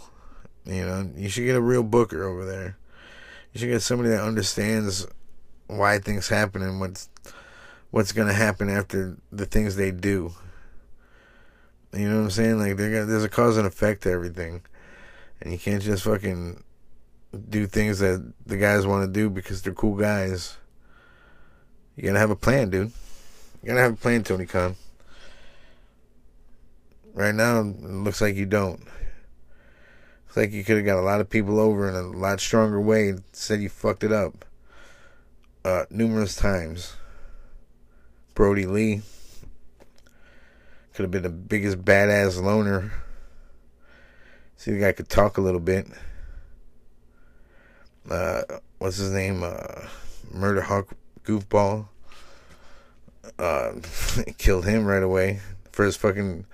[0.65, 2.77] You know, you should get a real booker over there.
[3.53, 5.07] You should get somebody that understands
[5.69, 7.09] why things happen and what's
[7.93, 10.35] what's gonna happen after the things they do.
[11.97, 12.59] You know what I'm saying?
[12.59, 14.63] Like there's a cause and effect to everything,
[15.41, 16.63] and you can't just fucking
[17.49, 20.57] do things that the guys want to do because they're cool guys.
[21.97, 22.93] You gotta have a plan, dude.
[23.63, 24.77] You gotta have a plan, Tony Khan.
[27.15, 28.81] Right now, it looks like you don't.
[28.81, 32.81] Looks like you could have got a lot of people over in a lot stronger
[32.81, 33.15] way.
[33.33, 34.45] Said you fucked it up
[35.65, 36.95] uh, numerous times.
[38.35, 39.01] Brodie Lee
[40.97, 42.91] could have been the biggest badass loner.
[44.57, 45.87] See, the guy could talk a little bit.
[48.11, 48.41] Uh,
[48.79, 49.43] what's his name?
[49.43, 49.89] Uh,
[50.33, 51.89] Murder Hawk Goofball
[53.39, 53.73] uh,
[54.39, 55.41] killed him right away.
[55.71, 56.47] First fucking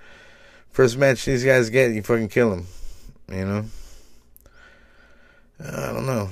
[0.71, 2.67] first match these guys get, you fucking kill them.
[3.29, 3.65] You know.
[5.65, 6.29] I don't know.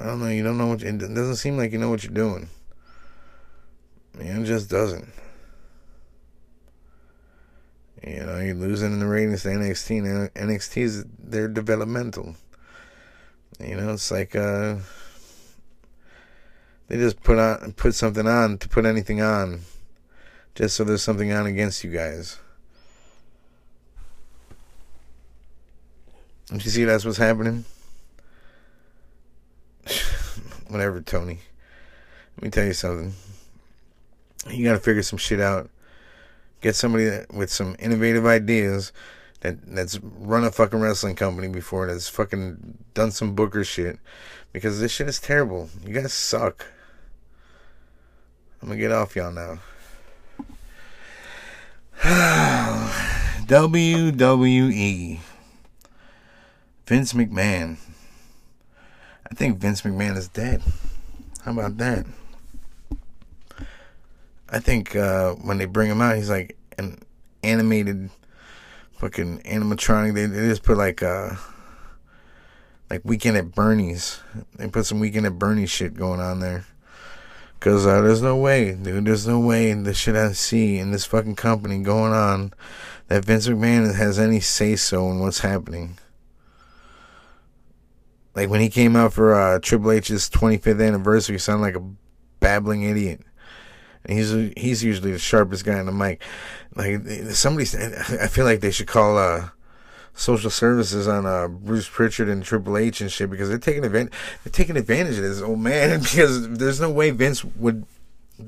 [0.00, 0.26] I don't know.
[0.26, 0.80] You don't know what.
[0.80, 2.48] You, it doesn't seem like you know what you're doing.
[4.18, 5.21] Man, it just doesn't.
[8.06, 10.32] You know, you're losing in the ratings to NXT.
[10.32, 12.34] NXT is they're developmental.
[13.60, 14.76] You know, it's like uh,
[16.88, 19.60] they just put on put something on to put anything on,
[20.56, 22.38] just so there's something on against you guys.
[26.48, 27.64] Don't you see that's what's happening?
[30.68, 31.38] Whatever, Tony.
[32.36, 33.14] Let me tell you something.
[34.50, 35.70] You got to figure some shit out.
[36.62, 38.92] Get somebody that, with some innovative ideas
[39.40, 43.98] that that's run a fucking wrestling company before that's fucking done some booker shit
[44.52, 45.68] because this shit is terrible.
[45.84, 46.64] You guys suck.
[48.62, 49.58] I'm gonna get off y'all now.
[53.46, 55.18] WWE.
[56.86, 57.76] Vince McMahon.
[59.30, 60.62] I think Vince McMahon is dead.
[61.44, 62.06] How about that?
[64.52, 66.98] I think uh, when they bring him out, he's like an
[67.42, 68.10] animated
[68.92, 70.14] fucking animatronic.
[70.14, 71.30] They, they just put like uh
[72.90, 74.20] like Weekend at Bernie's.
[74.56, 76.66] They put some Weekend at Bernie shit going on there.
[77.60, 79.06] Cause uh, there's no way, dude.
[79.06, 82.52] There's no way the shit I see in this fucking company going on
[83.06, 85.96] that Vince McMahon has any say so in what's happening.
[88.34, 91.88] Like when he came out for uh, Triple H's 25th anniversary, he sounded like a
[92.40, 93.22] babbling idiot.
[94.04, 96.22] And he's he's usually the sharpest guy on the mic.
[96.74, 97.66] Like somebody,
[98.20, 99.50] I feel like they should call uh,
[100.14, 104.12] social services on uh, Bruce Pritchard and Triple H and shit because they're taking advantage.
[104.44, 107.86] They're taking advantage of this old man because there's no way Vince would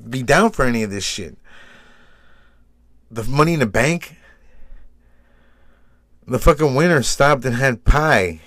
[0.09, 1.37] be down for any of this shit.
[3.09, 4.17] The money in the bank.
[6.27, 8.41] The fucking winner stopped and had pie.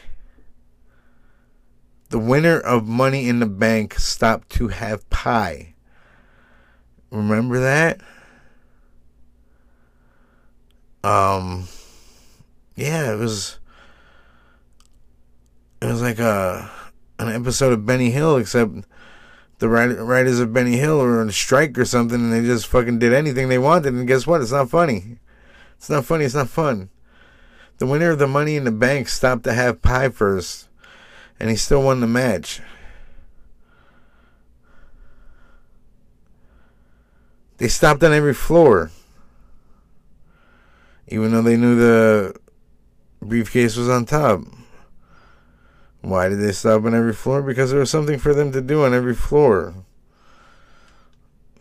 [2.11, 5.75] The winner of Money in the Bank stopped to have pie.
[7.11, 8.01] Remember that?
[11.03, 11.69] Um
[12.77, 13.59] yeah, it was
[15.81, 16.71] it was like a
[17.19, 18.73] an episode of Benny Hill except
[19.59, 23.13] the writers of Benny Hill were on strike or something and they just fucking did
[23.13, 24.41] anything they wanted and guess what?
[24.41, 25.19] It's not funny.
[25.77, 26.91] It's not funny, it's not fun.
[27.79, 30.69] The winner of the money in the bank stopped to have pie first
[31.41, 32.61] and he still won the match.
[37.59, 38.91] They stopped on every floor.
[41.09, 42.35] Even though they knew the
[43.21, 44.41] briefcase was on top.
[46.01, 47.43] Why did they stop on every floor?
[47.43, 49.75] Because there was something for them to do on every floor.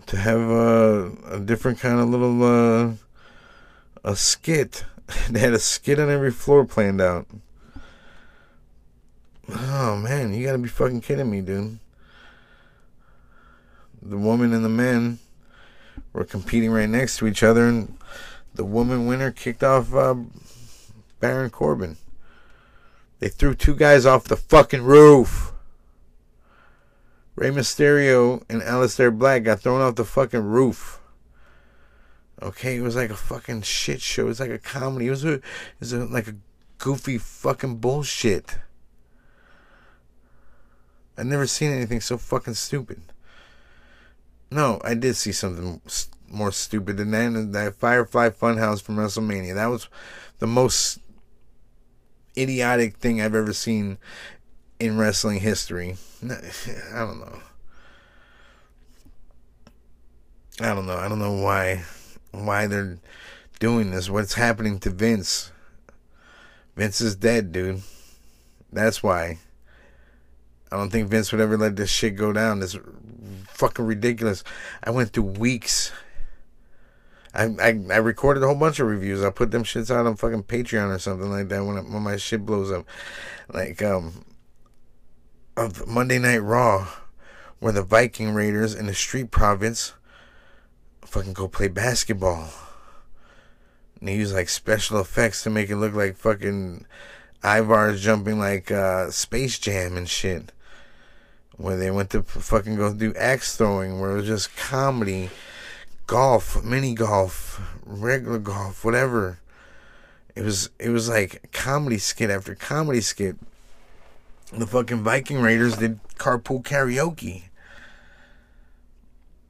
[0.05, 2.91] To have uh, a different kind of little uh,
[4.03, 4.85] a skit.
[5.29, 7.27] they had a skit on every floor planned out.
[9.49, 11.79] Oh man, you gotta be fucking kidding me, dude.
[14.01, 15.19] The woman and the man
[16.17, 17.95] were competing right next to each other, and
[18.55, 20.15] the woman winner kicked off uh,
[21.19, 21.97] Baron Corbin.
[23.19, 25.53] They threw two guys off the fucking roof.
[27.35, 30.99] Rey Mysterio and Aleister Black got thrown off the fucking roof.
[32.41, 34.23] Okay, it was like a fucking shit show.
[34.23, 35.07] It was like a comedy.
[35.07, 35.43] It was, a, it
[35.79, 36.35] was a, like a
[36.79, 38.57] goofy fucking bullshit.
[41.15, 43.01] I've never seen anything so fucking stupid.
[44.49, 45.81] No, I did see something
[46.29, 47.51] more stupid than that.
[47.51, 49.55] That Firefly Funhouse from WrestleMania.
[49.55, 49.89] That was
[50.39, 50.99] the most
[52.37, 53.97] idiotic thing I've ever seen
[54.79, 55.97] in wrestling history.
[56.23, 57.39] I don't know.
[60.59, 60.97] I don't know.
[60.97, 61.83] I don't know why
[62.31, 62.97] why they're
[63.59, 64.09] doing this.
[64.09, 65.51] What's happening to Vince?
[66.75, 67.81] Vince is dead, dude.
[68.71, 69.39] That's why.
[70.71, 72.59] I don't think Vince would ever let this shit go down.
[72.59, 72.77] This
[73.49, 74.43] fucking ridiculous.
[74.83, 75.91] I went through weeks.
[77.33, 79.23] I, I I recorded a whole bunch of reviews.
[79.23, 82.17] I put them shits out on fucking Patreon or something like that when when my
[82.17, 82.85] shit blows up.
[83.51, 84.25] Like um
[85.55, 86.87] of Monday Night Raw,
[87.59, 89.93] where the Viking Raiders in the Street Profits
[91.01, 92.49] fucking go play basketball.
[93.99, 96.85] And they use like special effects to make it look like fucking
[97.41, 100.51] Ivar's jumping like uh, Space Jam and shit
[101.57, 105.29] where they went to fucking go do axe throwing, where it was just comedy,
[106.05, 109.39] golf, mini golf, regular golf, whatever.
[110.35, 113.35] It was it was like comedy skit after comedy skit.
[114.53, 117.43] The fucking Viking Raiders did carpool karaoke.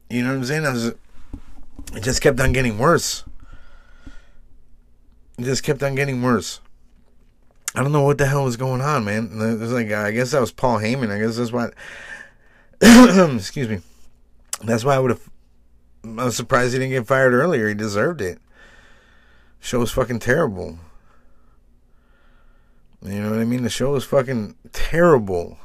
[0.09, 0.65] You know what I'm saying?
[0.65, 3.25] I was, it just kept on getting worse.
[5.37, 6.61] It just kept on getting worse.
[7.77, 9.39] I don't know what the hell was going on, man.
[9.39, 11.11] It was like I guess that was Paul Heyman.
[11.11, 11.69] I guess that's why.
[13.35, 13.81] excuse me.
[14.63, 15.29] That's why I would have.
[16.03, 17.67] I was surprised he didn't get fired earlier.
[17.67, 18.39] He deserved it.
[19.59, 20.79] show was fucking terrible.
[23.03, 23.61] You know what I mean?
[23.61, 25.59] The show was fucking terrible.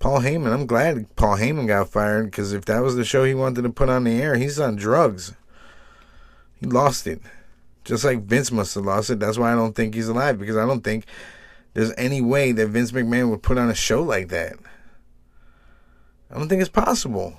[0.00, 3.32] Paul Heyman, I'm glad Paul Heyman got fired because if that was the show he
[3.32, 5.32] wanted to put on the air, he's on drugs.
[6.60, 7.22] He lost it.
[7.84, 9.20] Just like Vince must have lost it.
[9.20, 11.04] That's why I don't think he's alive because I don't think
[11.74, 14.54] there's any way that Vince McMahon would put on a show like that.
[16.30, 17.36] I don't think it's possible.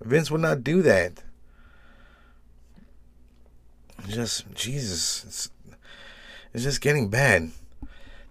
[0.00, 1.22] Vince would not do that.
[4.08, 5.50] Just Jesus, it's,
[6.54, 7.50] it's just getting bad.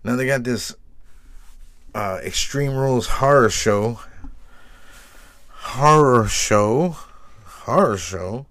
[0.04, 0.76] Now they got this
[1.94, 4.00] uh, Extreme Rules horror show.
[5.50, 6.98] Horror show.
[7.46, 8.48] Horror show.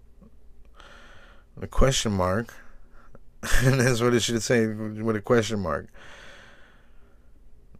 [1.60, 2.54] A question mark.
[3.62, 5.86] and that's what it should say with a question mark.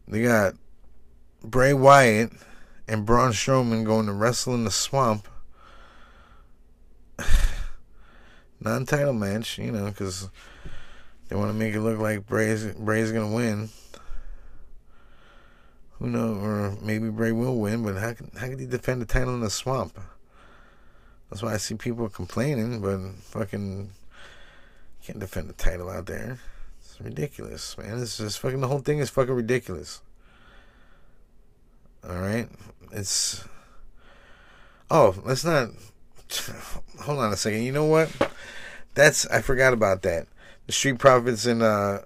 [0.07, 0.55] They got
[1.43, 2.31] Bray Wyatt
[2.87, 5.29] and Braun Strowman going to wrestle in the swamp.
[8.61, 10.29] Non title match, you know, because
[11.29, 13.69] they want to make it look like Bray's, Bray's going to win.
[15.99, 16.43] Who knows?
[16.43, 19.41] Or maybe Bray will win, but how can, how can he defend the title in
[19.41, 19.99] the swamp?
[21.31, 23.91] That's why I see people complaining, but fucking
[25.09, 26.39] can't defend the title out there.
[26.81, 27.99] It's ridiculous, man.
[28.03, 30.03] It's just fucking the whole thing is fucking ridiculous.
[32.07, 32.47] All right,
[32.93, 33.43] it's.
[34.91, 35.71] Oh, let's not.
[37.01, 37.63] Hold on a second.
[37.63, 38.11] You know what?
[38.93, 40.27] That's I forgot about that.
[40.67, 42.01] The Street Profits and uh,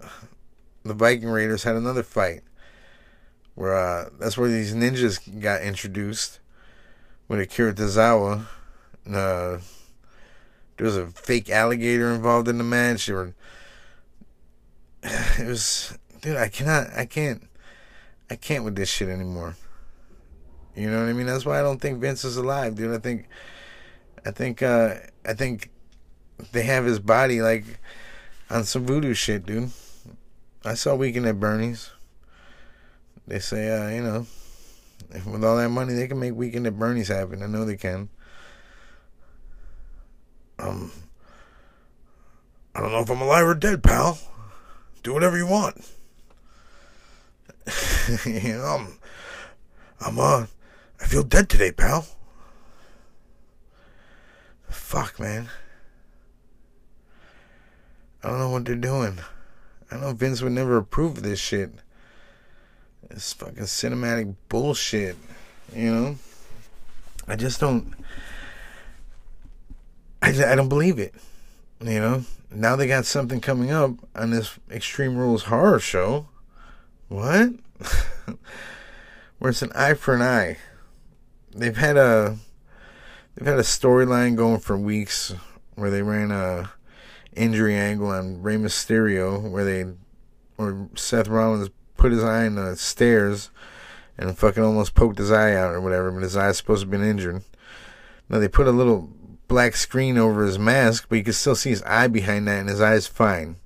[0.84, 2.42] the Viking Raiders had another fight
[3.56, 6.38] where uh, that's where these ninjas got introduced
[7.26, 8.46] with Akira Tozawa.
[9.12, 9.58] Uh,
[10.82, 13.08] there was a fake alligator involved in the match.
[13.08, 13.34] Were,
[15.04, 16.36] it was, dude.
[16.36, 16.88] I cannot.
[16.96, 17.48] I can't.
[18.28, 19.54] I can't with this shit anymore.
[20.74, 21.26] You know what I mean?
[21.26, 22.92] That's why I don't think Vince is alive, dude.
[22.92, 23.28] I think,
[24.26, 25.70] I think, uh, I think
[26.50, 27.64] they have his body like
[28.50, 29.70] on some voodoo shit, dude.
[30.64, 31.90] I saw Weekend at Bernie's
[33.28, 34.26] they say, uh, you know,
[35.30, 37.40] with all that money, they can make Weekend at Bernie's happen.
[37.40, 38.08] I know they can.
[40.62, 40.92] Um,
[42.74, 44.18] I don't know if I'm alive or dead, pal.
[45.02, 45.90] Do whatever you want.
[48.24, 48.98] you know, I'm,
[50.00, 50.46] I'm, uh,
[51.00, 52.06] I feel dead today, pal.
[54.70, 55.48] Fuck, man.
[58.22, 59.18] I don't know what they're doing.
[59.90, 61.72] I know Vince would never approve of this shit.
[63.10, 65.16] It's fucking cinematic bullshit,
[65.74, 66.16] you know?
[67.26, 67.94] I just don't.
[70.22, 71.14] I, I don't believe it,
[71.80, 72.24] you know?
[72.50, 76.28] Now they got something coming up on this Extreme Rules horror show.
[77.08, 77.50] What?
[79.38, 80.58] Where it's an eye for an eye.
[81.54, 82.36] They've had a
[83.34, 85.34] they've had a storyline going for weeks
[85.74, 86.72] where they ran a
[87.34, 89.92] injury angle on Rey Mysterio where they
[90.58, 93.50] or Seth Rollins put his eye in the stairs
[94.16, 96.90] and fucking almost poked his eye out or whatever, but his eye's supposed to have
[96.90, 97.42] been injured.
[98.28, 99.10] Now they put a little
[99.52, 102.70] black screen over his mask, but you can still see his eye behind that, and
[102.70, 103.56] his eye's fine.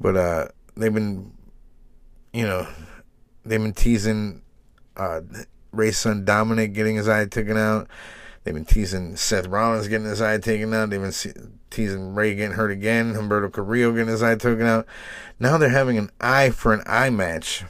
[0.00, 1.32] But uh, they've been,
[2.32, 2.68] you know,
[3.44, 4.42] they've been teasing
[4.96, 5.22] uh,
[5.72, 7.88] Rey's son Dominik getting his eye taken out.
[8.44, 10.90] They've been teasing Seth Rollins getting his eye taken out.
[10.90, 13.14] They've been teasing Rey getting hurt again.
[13.14, 14.86] Humberto Carrillo getting his eye taken out.
[15.40, 17.64] Now they're having an eye for an eye match.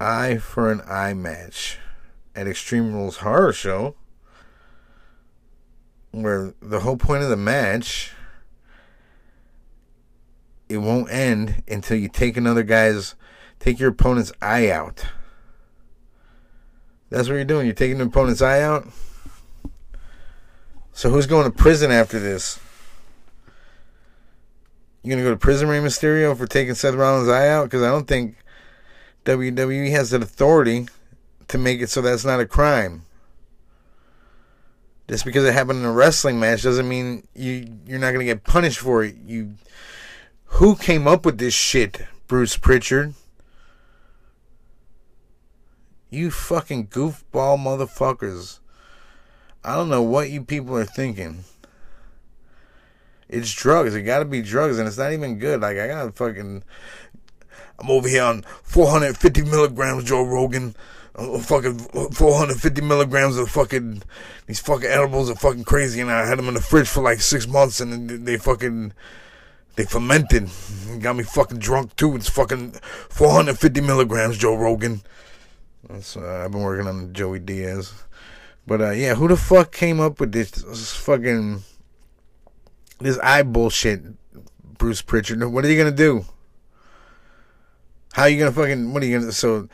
[0.00, 1.78] Eye for an eye match
[2.34, 3.96] at Extreme Rules Horror Show,
[6.22, 8.12] where the whole point of the match
[10.68, 13.14] it won't end until you take another guy's
[13.58, 15.04] take your opponent's eye out.
[17.10, 17.66] That's what you're doing.
[17.66, 18.86] You're taking the opponent's eye out.
[20.92, 22.60] So who's going to prison after this?
[25.02, 27.64] You gonna go to prison, Rey Mysterio, for taking Seth Rollins' eye out?
[27.64, 28.36] Because I don't think
[29.24, 30.86] WWE has the authority
[31.46, 33.02] to make it so that's not a crime.
[35.08, 38.44] Just because it happened in a wrestling match doesn't mean you you're not gonna get
[38.44, 39.16] punished for it.
[39.26, 39.54] You,
[40.44, 43.14] who came up with this shit, Bruce Pritchard?
[46.10, 48.60] You fucking goofball motherfuckers.
[49.64, 51.44] I don't know what you people are thinking.
[53.28, 53.94] It's drugs.
[53.94, 55.60] It gotta be drugs, and it's not even good.
[55.60, 56.62] Like, I gotta fucking.
[57.78, 60.74] I'm over here on 450 milligrams, Joe Rogan.
[61.18, 61.78] Uh, fucking
[62.12, 64.02] 450 milligrams of fucking.
[64.46, 67.20] These fucking edibles are fucking crazy, and I had them in the fridge for like
[67.20, 68.92] six months, and they fucking.
[69.74, 70.48] They fermented.
[71.00, 72.16] Got me fucking drunk too.
[72.16, 72.72] It's fucking
[73.10, 75.02] 450 milligrams, Joe Rogan.
[75.88, 77.92] That's, uh, I've been working on Joey Diaz.
[78.66, 81.62] But uh, yeah, who the fuck came up with this, this fucking
[83.00, 84.02] This eye bullshit,
[84.78, 85.42] Bruce Pritchard.
[85.44, 86.24] What are you gonna do?
[88.12, 88.92] How are you gonna fucking?
[88.92, 89.32] What are you gonna?
[89.32, 89.68] So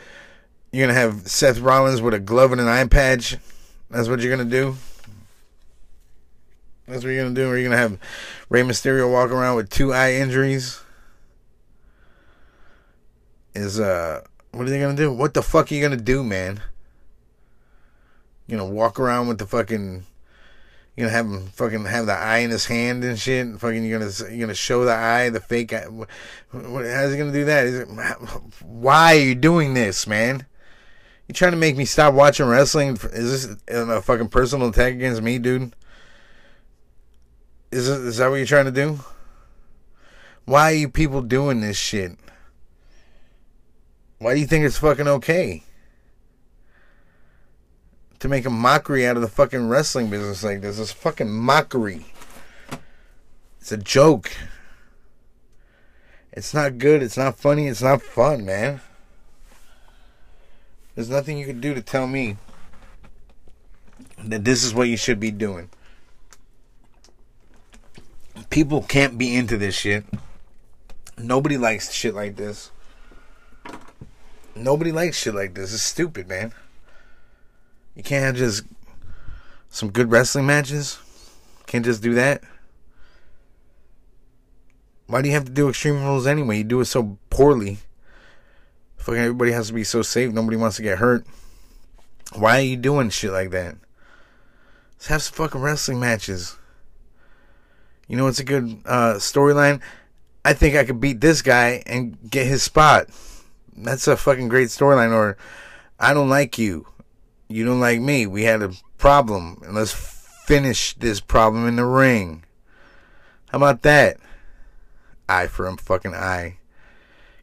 [0.75, 3.37] you're gonna have Seth Rollins with a glove and an eye patch?
[3.91, 4.75] That's what you're gonna do.
[6.89, 7.49] That's what you're gonna do.
[7.49, 7.97] Or you're gonna have
[8.49, 10.81] Rey Mysterio walk around with two eye injuries?
[13.55, 15.13] Is uh, what are they gonna do?
[15.13, 16.61] What the fuck are you gonna do, man?
[18.49, 20.05] You know, walk around with the fucking.
[20.97, 23.61] You're gonna have him fucking have the eye in his hand and shit.
[23.61, 25.87] Fucking, you're gonna you're gonna show the eye, the fake eye.
[25.87, 26.09] What,
[26.51, 27.67] how's he gonna do that?
[27.69, 27.89] It,
[28.65, 30.47] why are you doing this, man?
[31.27, 32.99] You trying to make me stop watching wrestling?
[33.13, 35.75] Is this a fucking personal attack against me, dude?
[37.71, 39.01] Is it, is that what you're trying to do?
[40.45, 42.13] Why are you people doing this shit?
[44.19, 45.63] Why do you think it's fucking okay?
[48.21, 50.79] To make a mockery out of the fucking wrestling business like this.
[50.79, 52.07] It's fucking mockery.
[53.61, 54.31] It's a joke.
[56.33, 57.03] It's not good.
[57.03, 57.67] It's not funny.
[57.67, 58.81] It's not fun, man.
[60.95, 62.37] There's nothing you can do to tell me
[64.19, 65.71] that this is what you should be doing.
[68.51, 70.05] People can't be into this shit.
[71.19, 72.71] Nobody likes shit like this.
[74.55, 75.75] Nobody likes shit like this.
[75.75, 76.53] It's stupid, man.
[77.97, 78.65] You can't have just
[79.69, 80.99] some good wrestling matches.
[81.67, 82.43] Can't just do that.
[85.07, 86.59] Why do you have to do extreme rules anyway?
[86.59, 87.79] You do it so poorly.
[89.05, 90.33] Fucking everybody has to be so safe.
[90.33, 91.27] Nobody wants to get hurt.
[92.37, 93.77] Why are you doing shit like that?
[94.95, 96.57] Let's have some fucking wrestling matches.
[98.09, 99.83] You know what's a good uh, storyline?
[100.43, 103.09] I think I could beat this guy and get his spot.
[103.77, 105.13] That's a fucking great storyline.
[105.13, 105.37] Or
[106.01, 106.87] I don't like you.
[107.47, 108.27] You don't like me.
[108.27, 109.61] We had a problem.
[109.67, 109.93] And let's
[110.47, 112.45] finish this problem in the ring.
[113.51, 114.17] How about that?
[115.29, 116.57] Eye for a fucking eye.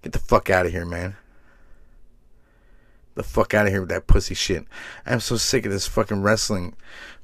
[0.01, 1.18] Get the fuck out of here, man.
[3.16, 4.66] The fuck out of here with that pussy shit.
[5.05, 6.76] I'm so sick of this fucking wrestling.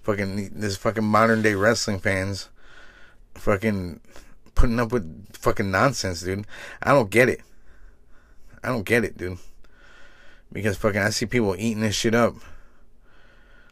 [0.01, 2.49] Fucking, this fucking modern day wrestling fans.
[3.35, 4.01] Fucking
[4.57, 6.45] putting up with fucking nonsense, dude.
[6.81, 7.41] I don't get it.
[8.63, 9.37] I don't get it, dude.
[10.51, 12.35] Because fucking I see people eating this shit up.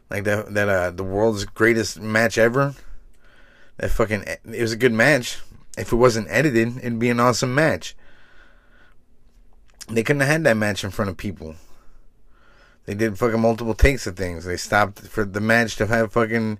[0.08, 2.74] Like that that uh the world's greatest match ever.
[3.78, 5.40] That fucking it was a good match.
[5.76, 7.96] If it wasn't edited, it'd be an awesome match.
[9.88, 11.56] They couldn't have had that match in front of people.
[12.86, 14.44] They did fucking multiple takes of things.
[14.44, 16.58] They stopped for the match to have fucking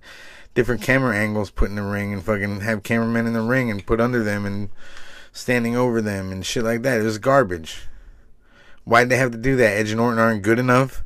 [0.54, 3.86] different camera angles put in the ring and fucking have cameramen in the ring and
[3.86, 4.70] put under them and
[5.32, 7.00] standing over them and shit like that.
[7.00, 7.82] It was garbage.
[8.84, 9.76] Why'd they have to do that?
[9.76, 11.04] Edge and Orton aren't good enough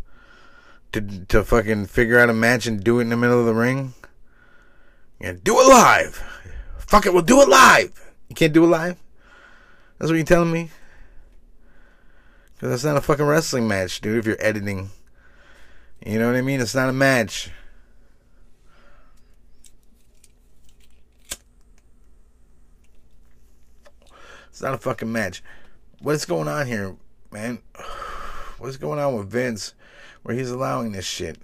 [0.92, 3.54] to to fucking figure out a match and do it in the middle of the
[3.54, 3.94] ring.
[5.20, 6.22] Yeah, do it live.
[6.78, 8.12] Fuck it, we'll do it live.
[8.28, 8.96] You can't do it live.
[9.98, 10.70] That's what you're telling me.
[12.60, 14.18] Cause that's not a fucking wrestling match, dude.
[14.18, 14.90] If you're editing,
[16.04, 16.60] you know what I mean.
[16.60, 17.50] It's not a match.
[24.48, 25.42] It's not a fucking match.
[26.00, 26.96] What is going on here,
[27.30, 27.60] man?
[28.58, 29.74] What's going on with Vince
[30.22, 31.38] where he's allowing this shit?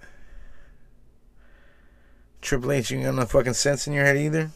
[2.41, 4.51] Triple H, you got no fucking sense in your head either?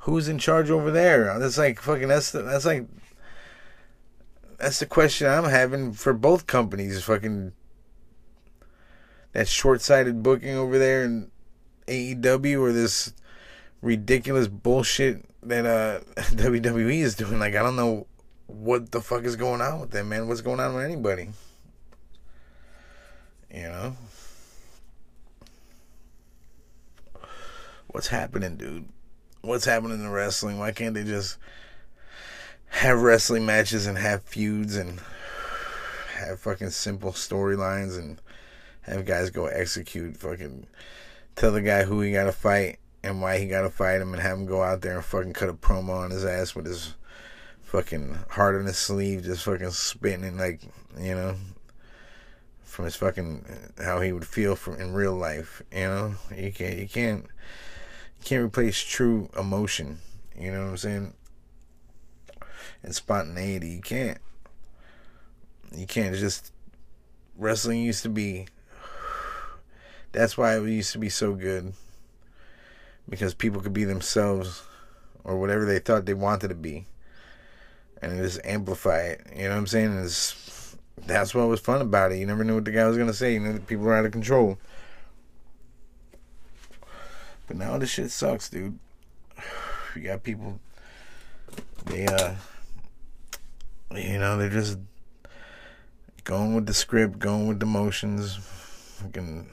[0.00, 1.38] Who's in charge over there?
[1.38, 2.86] That's like fucking that's the, that's like
[4.58, 7.02] that's the question I'm having for both companies.
[7.02, 7.52] Fucking
[9.32, 11.30] that short-sighted booking over there in
[11.86, 13.12] AEW or this
[13.82, 16.00] ridiculous bullshit that uh
[16.34, 17.38] WWE is doing.
[17.38, 18.06] Like I don't know
[18.46, 20.28] what the fuck is going on with them, man.
[20.28, 21.30] What's going on with anybody?
[23.54, 23.96] You know?
[27.88, 28.88] What's happening, dude?
[29.40, 30.58] What's happening in wrestling?
[30.58, 31.38] Why can't they just
[32.66, 35.00] have wrestling matches and have feuds and
[36.16, 38.20] have fucking simple storylines and
[38.88, 40.66] have guys go execute fucking
[41.36, 44.12] tell the guy who he got to fight and why he got to fight him
[44.12, 46.66] and have him go out there and fucking cut a promo on his ass with
[46.66, 46.94] his
[47.62, 50.62] fucking heart on his sleeve, just fucking spitting like,
[50.98, 51.36] you know,
[52.64, 53.44] from his fucking
[53.78, 55.62] how he would feel from in real life.
[55.72, 59.98] You know, you can't you can't you can't replace true emotion.
[60.38, 61.14] You know what I'm saying?
[62.82, 64.18] And spontaneity, you can't.
[65.74, 66.52] You can't just
[67.36, 68.46] wrestling used to be.
[70.12, 71.72] That's why it used to be so good
[73.08, 74.62] because people could be themselves
[75.24, 76.86] or whatever they thought they wanted to be
[78.00, 82.12] and just amplify it you know what i'm saying it's, that's what was fun about
[82.12, 83.94] it you never knew what the guy was going to say you know people were
[83.94, 84.58] out of control
[87.46, 88.78] but now this shit sucks dude
[89.96, 90.60] You got people.
[91.86, 92.34] They uh.
[93.94, 94.78] You know they're just
[96.24, 98.36] going with the script, going with the motions.
[99.00, 99.48] Fucking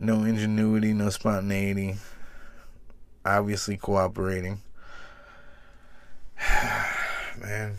[0.00, 1.96] no ingenuity, no spontaneity.
[3.24, 4.60] Obviously cooperating.
[7.40, 7.76] Man.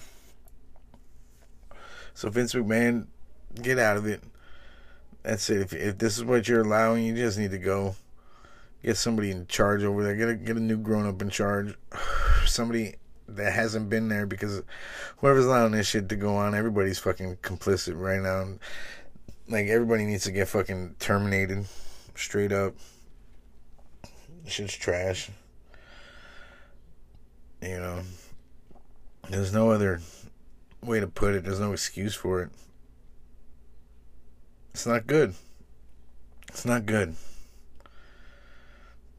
[2.13, 3.07] So Vince McMahon,
[3.61, 4.21] get out of it.
[5.23, 5.61] That's it.
[5.61, 7.95] If, if this is what you're allowing, you just need to go.
[8.83, 10.15] Get somebody in charge over there.
[10.15, 11.75] Get a get a new grown up in charge.
[12.45, 12.95] Somebody
[13.27, 14.61] that hasn't been there because
[15.17, 18.57] whoever's allowing this shit to go on, everybody's fucking complicit right now.
[19.47, 21.65] Like everybody needs to get fucking terminated,
[22.15, 22.75] straight up.
[24.45, 25.29] Shit's trash.
[27.61, 28.01] You know,
[29.29, 30.01] there's no other
[30.83, 31.43] way to put it.
[31.43, 32.49] There's no excuse for it.
[34.73, 35.35] It's not good.
[36.47, 37.15] It's not good.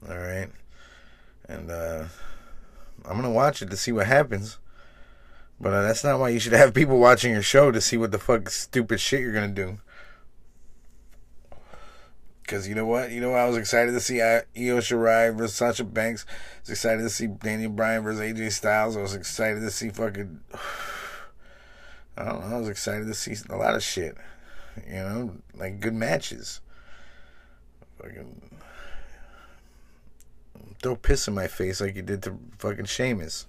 [0.09, 0.49] All right.
[1.49, 2.05] And uh
[3.05, 4.59] I'm going to watch it to see what happens.
[5.61, 8.12] But uh, that's not why you should have people watching your show to see what
[8.12, 9.78] the fuck stupid shit you're going to do.
[12.53, 13.11] Because you know what?
[13.11, 16.26] You know I was excited to see Io Shirai versus Sasha Banks.
[16.28, 18.94] I was excited to see Daniel Bryan versus AJ Styles.
[18.94, 20.38] I was excited to see fucking.
[22.18, 22.57] I don't know.
[22.57, 24.18] I was excited to see a lot of shit.
[24.86, 26.61] You know, like good matches.
[28.03, 28.42] Fucking
[30.82, 33.46] throw piss in my face like you did to fucking Sheamus.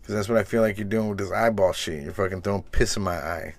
[0.00, 2.02] Because that's what I feel like you're doing with this eyeball shit.
[2.02, 3.54] You're fucking throwing piss in my eye.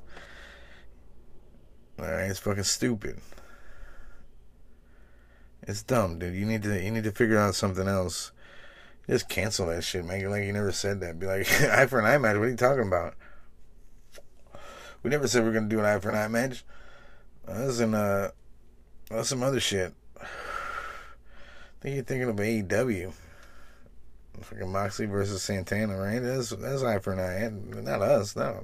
[1.98, 3.22] Alright, it's fucking stupid.
[5.68, 6.36] It's dumb, dude.
[6.36, 8.32] You need to you need to figure out something else.
[9.10, 11.20] Just cancel that shit, make it like you never said that.
[11.20, 12.38] Be like, eye for an eye match.
[12.38, 13.16] What are you talking about?
[15.02, 16.64] We never said we are gonna do an eye for an eye match.
[17.46, 18.32] That was in uh,
[19.10, 20.26] that's some other shit I
[21.82, 23.14] think you're thinking of AEW.
[24.40, 26.20] Fucking Moxley versus Santana, right?
[26.20, 27.82] That's that's eye for an eye.
[27.82, 28.64] Not us, no.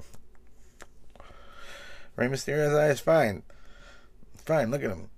[2.16, 3.43] Rey Mysterio's eye is fine.
[4.38, 5.10] Fine, look at him.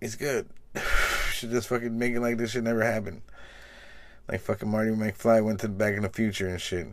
[0.00, 0.48] He's good.
[1.32, 3.22] Should just fucking make it like this shit never happened.
[4.28, 6.88] Like fucking Marty McFly went to the back in the future and shit.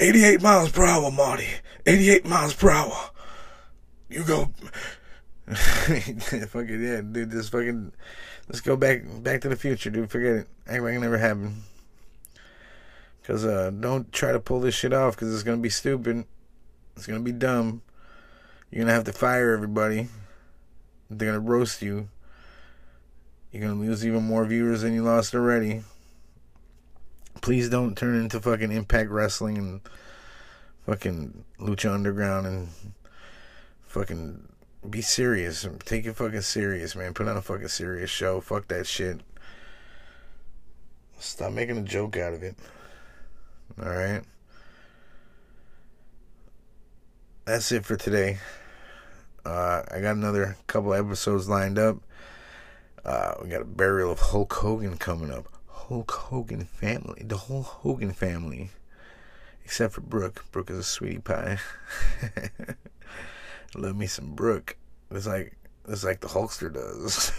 [0.00, 1.48] 88 miles per hour, Marty.
[1.86, 3.10] 88 miles per hour.
[4.08, 4.52] You go.
[5.52, 7.30] fucking yeah, dude.
[7.30, 7.92] Just fucking
[8.48, 10.10] Let's go back back to the future, dude.
[10.10, 10.48] Forget it.
[10.66, 11.62] Act never happened.
[13.24, 16.24] Cause uh, don't try to pull this shit off, cause it's gonna be stupid.
[16.96, 17.82] It's gonna be dumb.
[18.70, 20.08] You're gonna have to fire everybody.
[21.08, 22.08] They're gonna roast you.
[23.52, 25.82] You're gonna lose even more viewers than you lost already.
[27.42, 29.80] Please don't turn into fucking Impact Wrestling and
[30.86, 32.68] fucking Lucha Underground and
[33.82, 34.48] fucking
[34.88, 35.66] be serious.
[35.84, 37.12] Take it fucking serious, man.
[37.12, 38.40] Put on a fucking serious show.
[38.40, 39.20] Fuck that shit.
[41.18, 42.56] Stop making a joke out of it.
[43.80, 44.22] Alright?
[47.44, 48.38] That's it for today.
[49.44, 51.98] Uh, I got another couple episodes lined up.
[53.04, 55.48] Uh, we got a burial of Hulk Hogan coming up.
[55.68, 57.22] Hulk Hogan family.
[57.24, 58.70] The whole Hogan family.
[59.64, 60.44] Except for Brooke.
[60.52, 61.58] Brooke is a sweetie pie.
[63.74, 64.76] Love me some Brooke.
[65.10, 65.56] It's like
[65.88, 67.32] it's like the Hulkster does.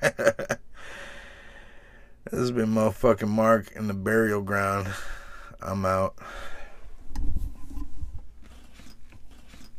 [0.00, 0.58] this
[2.30, 4.88] has been motherfucking Mark in the burial ground.
[5.60, 6.16] I'm out.